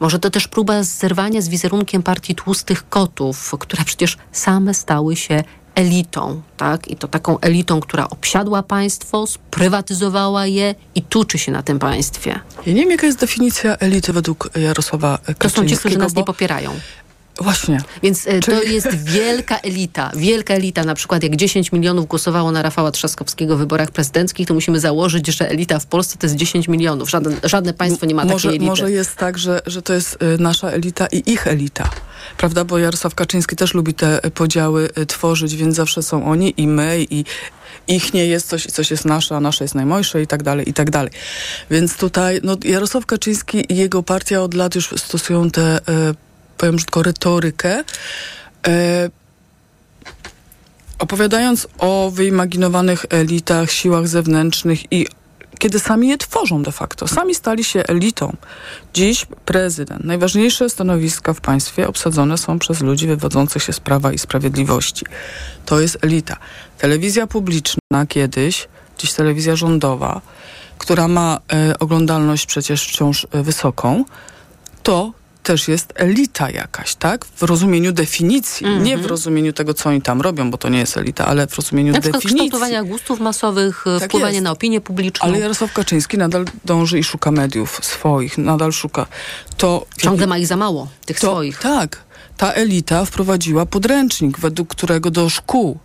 [0.00, 5.44] Może to też próba zerwania z wizerunkiem partii tłustych kotów, które przecież same stały się
[5.76, 6.88] elitą, tak?
[6.88, 12.40] I to taką elitą, która obsiadła państwo, sprywatyzowała je i tuczy się na tym państwie.
[12.66, 15.48] Ja nie wiem, jaka jest definicja elity według Jarosława Kaczyńskiego.
[15.48, 16.70] To są ci, którzy nas nie popierają.
[17.40, 17.78] Właśnie.
[18.02, 20.10] Więc e, to jest wielka elita.
[20.16, 20.84] Wielka elita.
[20.84, 25.26] Na przykład jak 10 milionów głosowało na Rafała Trzaskowskiego w wyborach prezydenckich, to musimy założyć,
[25.26, 27.10] że elita w Polsce to jest 10 milionów.
[27.10, 28.66] Żaden, żadne państwo nie ma może, takiej elity.
[28.66, 31.90] Może jest tak, że, że to jest y, nasza elita i ich elita.
[32.36, 32.64] Prawda?
[32.64, 36.68] Bo Jarosław Kaczyński też lubi te y, podziały y, tworzyć, więc zawsze są oni i
[36.68, 37.24] my i
[37.88, 40.72] ich nie jest coś, coś jest nasze, a nasze jest najmojsze i tak dalej, i
[40.72, 41.10] tak dalej.
[41.70, 46.25] Więc tutaj no, Jarosław Kaczyński i jego partia od lat już stosują tę, y,
[46.56, 47.84] powiem brzydko, retorykę.
[48.68, 49.10] Y,
[50.98, 55.06] opowiadając o wyimaginowanych elitach, siłach zewnętrznych i
[55.58, 57.08] kiedy sami je tworzą de facto.
[57.08, 58.36] Sami stali się elitą.
[58.94, 60.04] Dziś prezydent.
[60.04, 65.06] Najważniejsze stanowiska w państwie obsadzone są przez ludzi wywodzących się z Prawa i Sprawiedliwości.
[65.66, 66.36] To jest elita.
[66.78, 70.20] Telewizja publiczna kiedyś, dziś telewizja rządowa,
[70.78, 74.04] która ma e, oglądalność przecież wciąż e, wysoką,
[74.82, 75.12] to
[75.46, 77.24] też jest elita jakaś, tak?
[77.24, 78.66] W rozumieniu definicji.
[78.66, 78.84] Mhm.
[78.84, 81.56] Nie w rozumieniu tego, co oni tam robią, bo to nie jest elita, ale w
[81.56, 82.30] rozumieniu Na definicji.
[82.30, 84.44] kształtowania gustów masowych, e, Tak wpływanie jest.
[84.44, 85.26] na opinię publiczną.
[85.26, 89.06] Ale Jarosław Kaczyński nadal dąży i szuka mediów swoich, nadal szuka.
[89.56, 91.58] To Ciągle ma ich za mało, tych to, swoich.
[91.58, 92.04] Tak.
[92.36, 95.78] Ta elita wprowadziła podręcznik, według którego do szkół,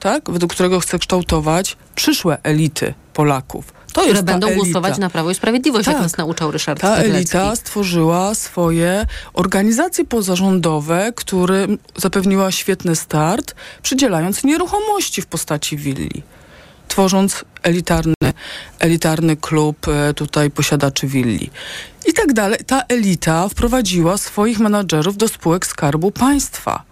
[0.00, 0.30] tak?
[0.30, 3.72] Według którego chce kształtować przyszłe elity Polaków.
[3.92, 4.64] To które będą elita.
[4.64, 6.02] głosować na Prawo i Sprawiedliwość, jak Tak.
[6.02, 11.66] nas nauczał Ryszard Ta elita stworzyła swoje organizacje pozarządowe, które
[11.96, 16.22] zapewniła świetny start, przydzielając nieruchomości w postaci willi.
[16.88, 18.14] Tworząc elitarny,
[18.78, 21.50] elitarny klub e, tutaj posiadaczy willi.
[22.06, 22.58] I tak dalej.
[22.66, 26.82] Ta elita wprowadziła swoich menadżerów do spółek Skarbu Państwa.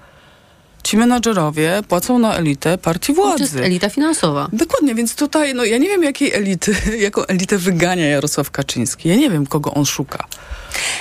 [0.82, 3.42] Ci menadżerowie płacą na elitę partii To władzy.
[3.42, 4.48] jest elita finansowa.
[4.52, 9.08] Dokładnie, więc tutaj, no ja nie wiem jakiej elity, jaką elitę wygania Jarosław Kaczyński.
[9.08, 10.26] Ja nie wiem, kogo on szuka.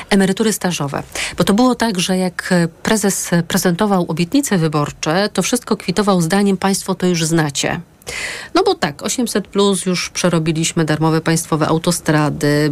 [0.09, 1.03] Emerytury stażowe.
[1.37, 2.53] Bo to było tak, że jak
[2.83, 7.81] prezes prezentował obietnice wyborcze, to wszystko kwitował zdaniem Państwo to już znacie.
[8.55, 12.71] No bo tak, 800 plus już przerobiliśmy darmowe państwowe autostrady,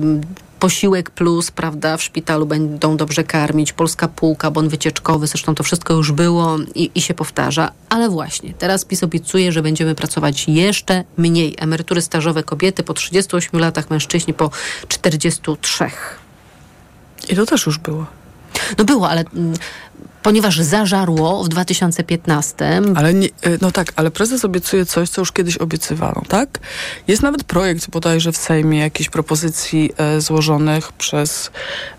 [0.60, 5.94] posiłek plus, prawda, w szpitalu będą dobrze karmić, polska półka, bon wycieczkowy, zresztą to wszystko
[5.94, 7.72] już było i, i się powtarza.
[7.90, 11.56] Ale właśnie, teraz PiS obiecuje, że będziemy pracować jeszcze mniej.
[11.58, 14.52] Emerytury stażowe kobiety po 38 latach, mężczyźni po
[14.88, 15.86] 43.
[17.30, 18.06] I to też już było.
[18.78, 19.54] No było, ale mm,
[20.24, 22.82] ponieważ zażarło w 2015.
[22.96, 23.30] Ale nie, e,
[23.62, 26.60] no tak, ale prezes obiecuje coś, co już kiedyś obiecywano, tak?
[27.08, 31.52] Jest nawet projekt bodajże w Sejmie jakichś propozycji e, złożonych przez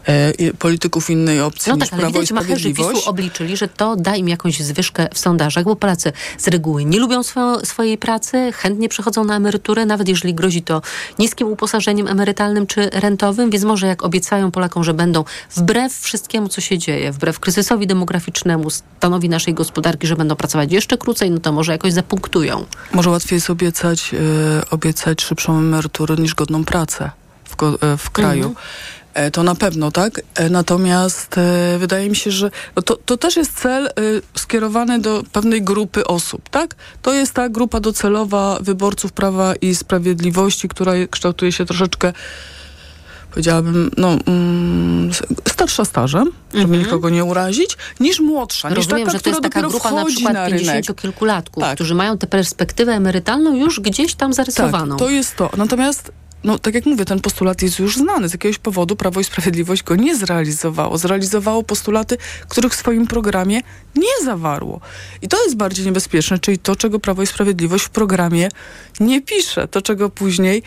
[0.08, 2.96] e, i- polityków innej opcji No niż tak, ale Prawo i widać Sprawiedliwość.
[2.98, 6.98] PiSu obliczyli, że to da im jakąś zwyżkę w sondażach, bo Polacy z reguły nie
[6.98, 10.82] lubią swo- swojej pracy, chętnie przechodzą na emeryturę, nawet jeżeli grozi to
[11.18, 15.24] niskim uposażeniem emerytalnym czy rentowym, więc może jak obiecają Polakom, że będą
[15.56, 20.98] wbrew wszystkiemu, co się dzieje, wbrew kryzysowi demograficznemu, stanowi naszej gospodarki, że będą pracować jeszcze
[20.98, 22.64] krócej, no to może jakoś zapunktują.
[22.92, 27.10] Może łatwiej jest obiecać, e, obiecać szybszą emeryturę niż godną pracę
[27.44, 28.48] w, go, e, w kraju.
[28.48, 28.66] Mhm.
[29.14, 30.20] E, To na pewno, tak?
[30.50, 31.36] Natomiast
[31.78, 33.90] wydaje mi się, że no to, to też jest cel
[34.36, 36.74] skierowany do pewnej grupy osób, tak?
[37.02, 42.12] To jest ta grupa docelowa wyborców Prawa i Sprawiedliwości, która je- kształtuje się troszeczkę
[43.38, 45.10] powiedziałabym, no, mm,
[45.48, 49.60] starsza stażem, żeby nikogo nie urazić, niż młodsza, niż Rozumiem, taka, że to jest taka
[49.60, 50.84] grupa na przykład na rynek.
[50.84, 51.74] 50-kilkulatków, Tak.
[51.74, 54.96] którzy mają tę perspektywę emerytalną już gdzieś tam zarysowaną.
[54.96, 55.50] Tak, to jest to.
[55.56, 56.12] Natomiast,
[56.44, 58.28] no tak jak mówię, ten postulat jest już znany.
[58.28, 60.98] Z jakiegoś powodu Prawo i Sprawiedliwość go nie zrealizowało.
[60.98, 62.16] Zrealizowało postulaty,
[62.48, 63.60] których w swoim programie
[63.94, 64.80] nie zawarło.
[65.22, 68.48] I to jest bardziej niebezpieczne, czyli to, czego Prawo i Sprawiedliwość w programie
[69.00, 69.68] nie pisze.
[69.68, 70.62] To, czego później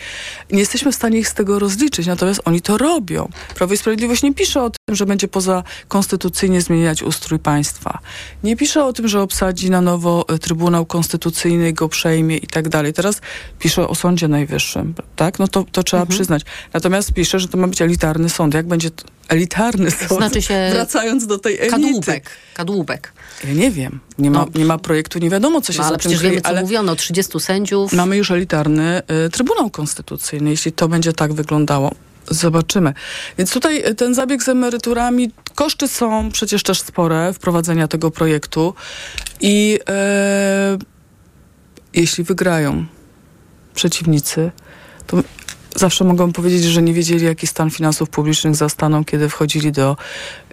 [0.52, 2.06] nie jesteśmy w stanie ich z tego rozliczyć.
[2.06, 3.28] Natomiast oni to robią.
[3.54, 7.98] Prawo i Sprawiedliwość nie pisze o tym, że będzie poza konstytucyjnie zmieniać ustrój państwa.
[8.44, 12.68] Nie pisze o tym, że obsadzi na nowo e, Trybunał Konstytucyjny, go przejmie i tak
[12.68, 12.92] dalej.
[12.92, 13.20] Teraz
[13.58, 15.38] pisze o Sądzie Najwyższym, tak?
[15.38, 16.42] No to, to trzeba przyznać.
[16.72, 18.54] Natomiast pisze, że to ma być elitarny sąd.
[18.54, 18.88] Jak będzie
[19.28, 20.10] elitarny sąd?
[20.10, 21.70] Znaczy się Wracając do tej elity.
[21.70, 22.30] Kadłubek.
[22.54, 23.12] Kadłubek.
[23.44, 24.00] Ja nie wiem.
[24.18, 26.30] Nie ma, nie ma projektu, nie wiadomo, co się No, za ale tym przecież kryje,
[26.30, 27.92] wiemy, co ale mówiono, 30 sędziów.
[27.92, 30.50] Mamy już elitarny y, Trybunał Konstytucyjny.
[30.50, 31.90] Jeśli to będzie tak wyglądało,
[32.30, 32.94] zobaczymy.
[33.38, 38.74] Więc tutaj y, ten zabieg z emeryturami, koszty są przecież też spore wprowadzenia tego projektu
[39.40, 40.78] i e,
[41.94, 42.86] jeśli wygrają
[43.74, 44.50] przeciwnicy,
[45.06, 45.16] to
[45.76, 49.96] zawsze mogą powiedzieć, że nie wiedzieli, jaki stan finansów publicznych zastaną, kiedy wchodzili do,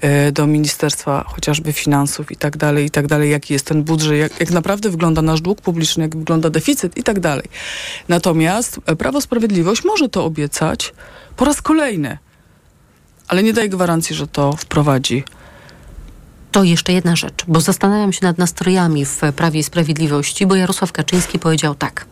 [0.02, 4.18] e, do Ministerstwa chociażby Finansów i tak dalej, i tak dalej, jaki jest ten budżet,
[4.18, 7.46] jak, jak naprawdę wygląda nasz dług publiczny, jak wygląda deficyt i tak dalej.
[8.08, 10.94] Natomiast e, Prawo Sprawiedliwość może to obiecać
[11.36, 12.18] po raz kolejny,
[13.28, 15.24] ale nie daje gwarancji, że to wprowadzi.
[16.52, 20.92] To jeszcze jedna rzecz, bo zastanawiam się nad nastrojami w Prawie i Sprawiedliwości, bo Jarosław
[20.92, 22.06] Kaczyński powiedział tak.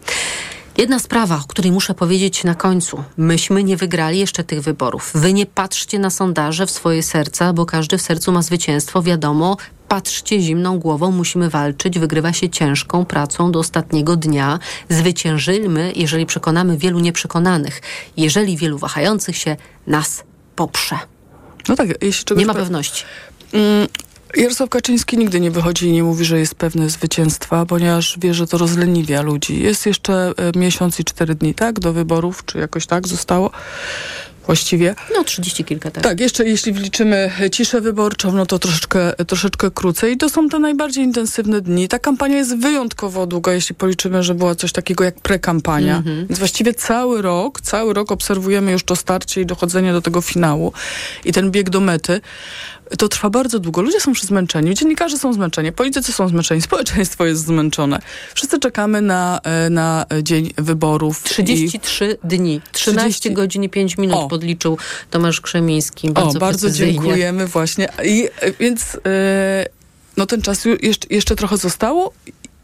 [0.77, 3.03] Jedna sprawa, o której muszę powiedzieć na końcu.
[3.17, 5.11] Myśmy nie wygrali jeszcze tych wyborów.
[5.15, 9.01] Wy nie patrzcie na sondaże w swoje serca, bo każdy w sercu ma zwycięstwo.
[9.01, 9.57] Wiadomo,
[9.87, 11.99] patrzcie zimną głową, musimy walczyć.
[11.99, 14.59] Wygrywa się ciężką pracą do ostatniego dnia.
[14.89, 17.81] Zwyciężymy, jeżeli przekonamy wielu nieprzekonanych.
[18.17, 19.55] Jeżeli wielu wahających się
[19.87, 20.23] nas
[20.55, 20.99] poprze.
[21.69, 22.41] No tak, jeśli czegoś...
[22.41, 23.03] Nie ma pe- pewności.
[24.35, 28.47] Jarosław Kaczyński nigdy nie wychodzi i nie mówi, że jest pewny zwycięstwa, ponieważ wie, że
[28.47, 29.61] to rozleniwia ludzi.
[29.61, 33.51] Jest jeszcze e, miesiąc i cztery dni, tak, do wyborów, czy jakoś tak zostało
[34.47, 34.95] właściwie.
[35.15, 36.03] No, 30 kilka tak.
[36.03, 40.13] Tak, jeszcze jeśli wliczymy ciszę wyborczą, no to troszeczkę, troszeczkę krócej.
[40.13, 41.87] I to są te najbardziej intensywne dni.
[41.87, 45.97] Ta kampania jest wyjątkowo długa, jeśli policzymy, że była coś takiego jak prekampania.
[45.97, 46.27] Mhm.
[46.27, 50.73] Więc właściwie cały rok, cały rok obserwujemy już to starcie i dochodzenie do tego finału
[51.25, 52.21] i ten bieg do mety.
[52.97, 53.81] To trwa bardzo długo.
[53.81, 57.99] Ludzie są już zmęczeni, dziennikarze są zmęczeni, politycy są zmęczeni, społeczeństwo jest zmęczone.
[58.35, 61.21] Wszyscy czekamy na, e, na dzień wyborów.
[61.25, 64.27] i- 33 dni, 13 30 godzin i 5 minut O.
[64.27, 64.77] podliczył
[65.11, 66.11] Tomasz Krzemiński.
[66.11, 67.89] Bardzo o, bardzo dziękujemy właśnie.
[68.05, 69.65] I, e, więc e,
[70.17, 72.13] no ten czas jeszcze, jeszcze trochę zostało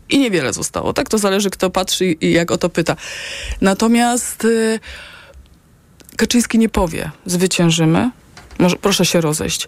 [0.10, 0.94] I niewiele zostało.
[0.94, 2.96] Tak to zależy, kto patrzy i jak o to pyta.
[3.62, 4.80] Natomiast y,
[6.18, 8.10] Kaczyński nie powie, zwyciężymy,
[8.60, 9.68] może, proszę się rozejść.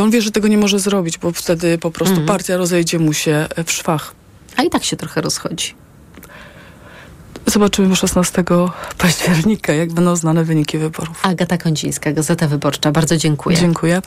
[0.00, 2.26] On wie, że tego nie może zrobić, bo wtedy po prostu Mhm.
[2.28, 4.14] partia rozejdzie mu się w szwach.
[4.56, 5.74] A i tak się trochę rozchodzi.
[7.46, 8.44] Zobaczymy 16
[8.98, 11.20] października, jak będą znane wyniki wyborów.
[11.22, 12.92] Agata Kącińska, Gazeta Wyborcza.
[12.92, 13.56] Bardzo dziękuję.
[13.56, 14.02] Dziękuję.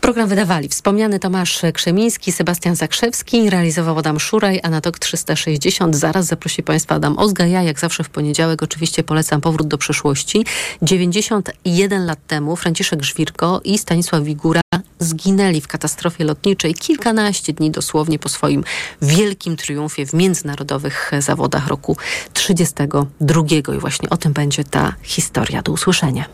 [0.00, 6.26] Program wydawali wspomniany Tomasz Krzemiński, Sebastian Zakrzewski, realizował Adam Szuraj, a na TOK 360 zaraz
[6.26, 7.46] zaprosi Państwa Adam Ozga.
[7.46, 10.44] Ja jak zawsze w poniedziałek oczywiście polecam Powrót do przeszłości.
[10.82, 14.60] 91 lat temu Franciszek Żwirko i Stanisław Wigura
[15.06, 18.64] zginęli w katastrofie lotniczej kilkanaście dni dosłownie po swoim
[19.02, 21.96] wielkim triumfie w międzynarodowych zawodach roku
[22.32, 23.42] 32.
[23.76, 25.62] I właśnie o tym będzie ta historia.
[25.62, 26.24] Do usłyszenia.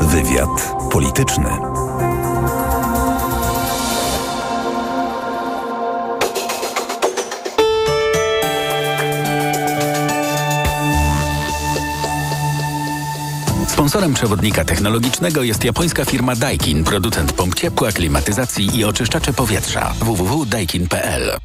[0.00, 1.79] Wywiad polityczny.
[13.80, 19.94] Sponsorem przewodnika technologicznego jest japońska firma Daikin, producent pomp ciepła, klimatyzacji i oczyszczaczy powietrza.
[20.00, 21.38] www.daikin.pl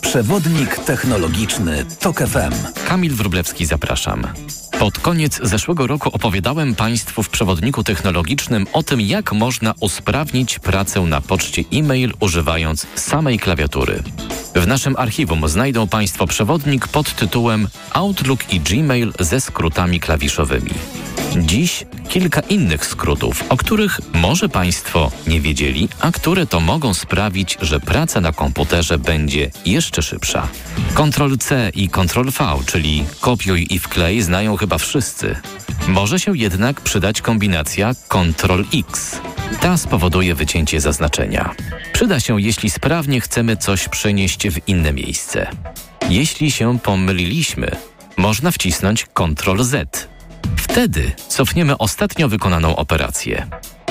[0.00, 2.84] Przewodnik technologiczny TOK FM.
[2.88, 4.26] Kamil Wrublewski, zapraszam.
[4.78, 11.00] Pod koniec zeszłego roku opowiadałem Państwu w przewodniku technologicznym o tym, jak można usprawnić pracę
[11.00, 14.02] na poczcie e-mail używając samej klawiatury.
[14.60, 20.70] W naszym archiwum znajdą Państwo przewodnik pod tytułem Outlook i Gmail ze skrótami klawiszowymi.
[21.36, 27.58] Dziś kilka innych skrótów, o których może Państwo nie wiedzieli, a które to mogą sprawić,
[27.62, 30.48] że praca na komputerze będzie jeszcze szybsza.
[30.94, 35.36] Ctrl-C i Ctrl-V, czyli kopiuj i wklej, znają chyba wszyscy.
[35.88, 39.20] Może się jednak przydać kombinacja Ctrl-X.
[39.60, 41.54] Ta spowoduje wycięcie zaznaczenia.
[41.92, 45.50] Przyda się, jeśli sprawnie chcemy coś przenieść w inne miejsce.
[46.08, 47.70] Jeśli się pomyliliśmy,
[48.16, 50.08] można wcisnąć Ctrl-Z.
[50.56, 53.46] Wtedy cofniemy ostatnio wykonaną operację.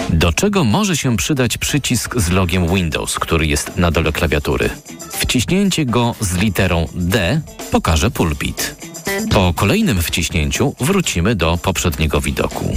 [0.09, 4.69] Do czego może się przydać przycisk z logiem Windows, który jest na dole klawiatury?
[5.11, 7.41] Wciśnięcie go z literą D
[7.71, 8.88] pokaże pulpit.
[9.31, 12.75] Po kolejnym wciśnięciu wrócimy do poprzedniego widoku.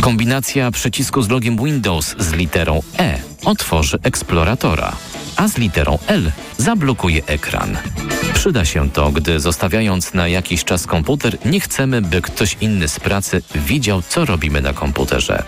[0.00, 4.96] Kombinacja przycisku z logiem Windows z literą E otworzy eksploratora,
[5.36, 7.78] a z literą L zablokuje ekran.
[8.34, 13.00] Przyda się to, gdy zostawiając na jakiś czas komputer, nie chcemy, by ktoś inny z
[13.00, 15.42] pracy widział, co robimy na komputerze.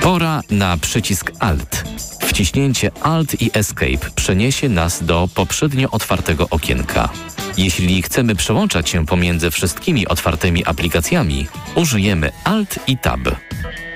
[0.00, 1.84] Pora na przycisk Alt.
[2.20, 7.08] Wciśnięcie Alt i Escape przeniesie nas do poprzednio otwartego okienka.
[7.56, 13.20] Jeśli chcemy przełączać się pomiędzy wszystkimi otwartymi aplikacjami, użyjemy Alt i Tab.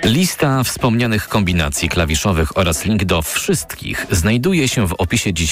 [0.04, 5.50] Lista wspomnianych kombinacji klawiszowych oraz link do wszystkich znajduje się w opisie dzisiejszego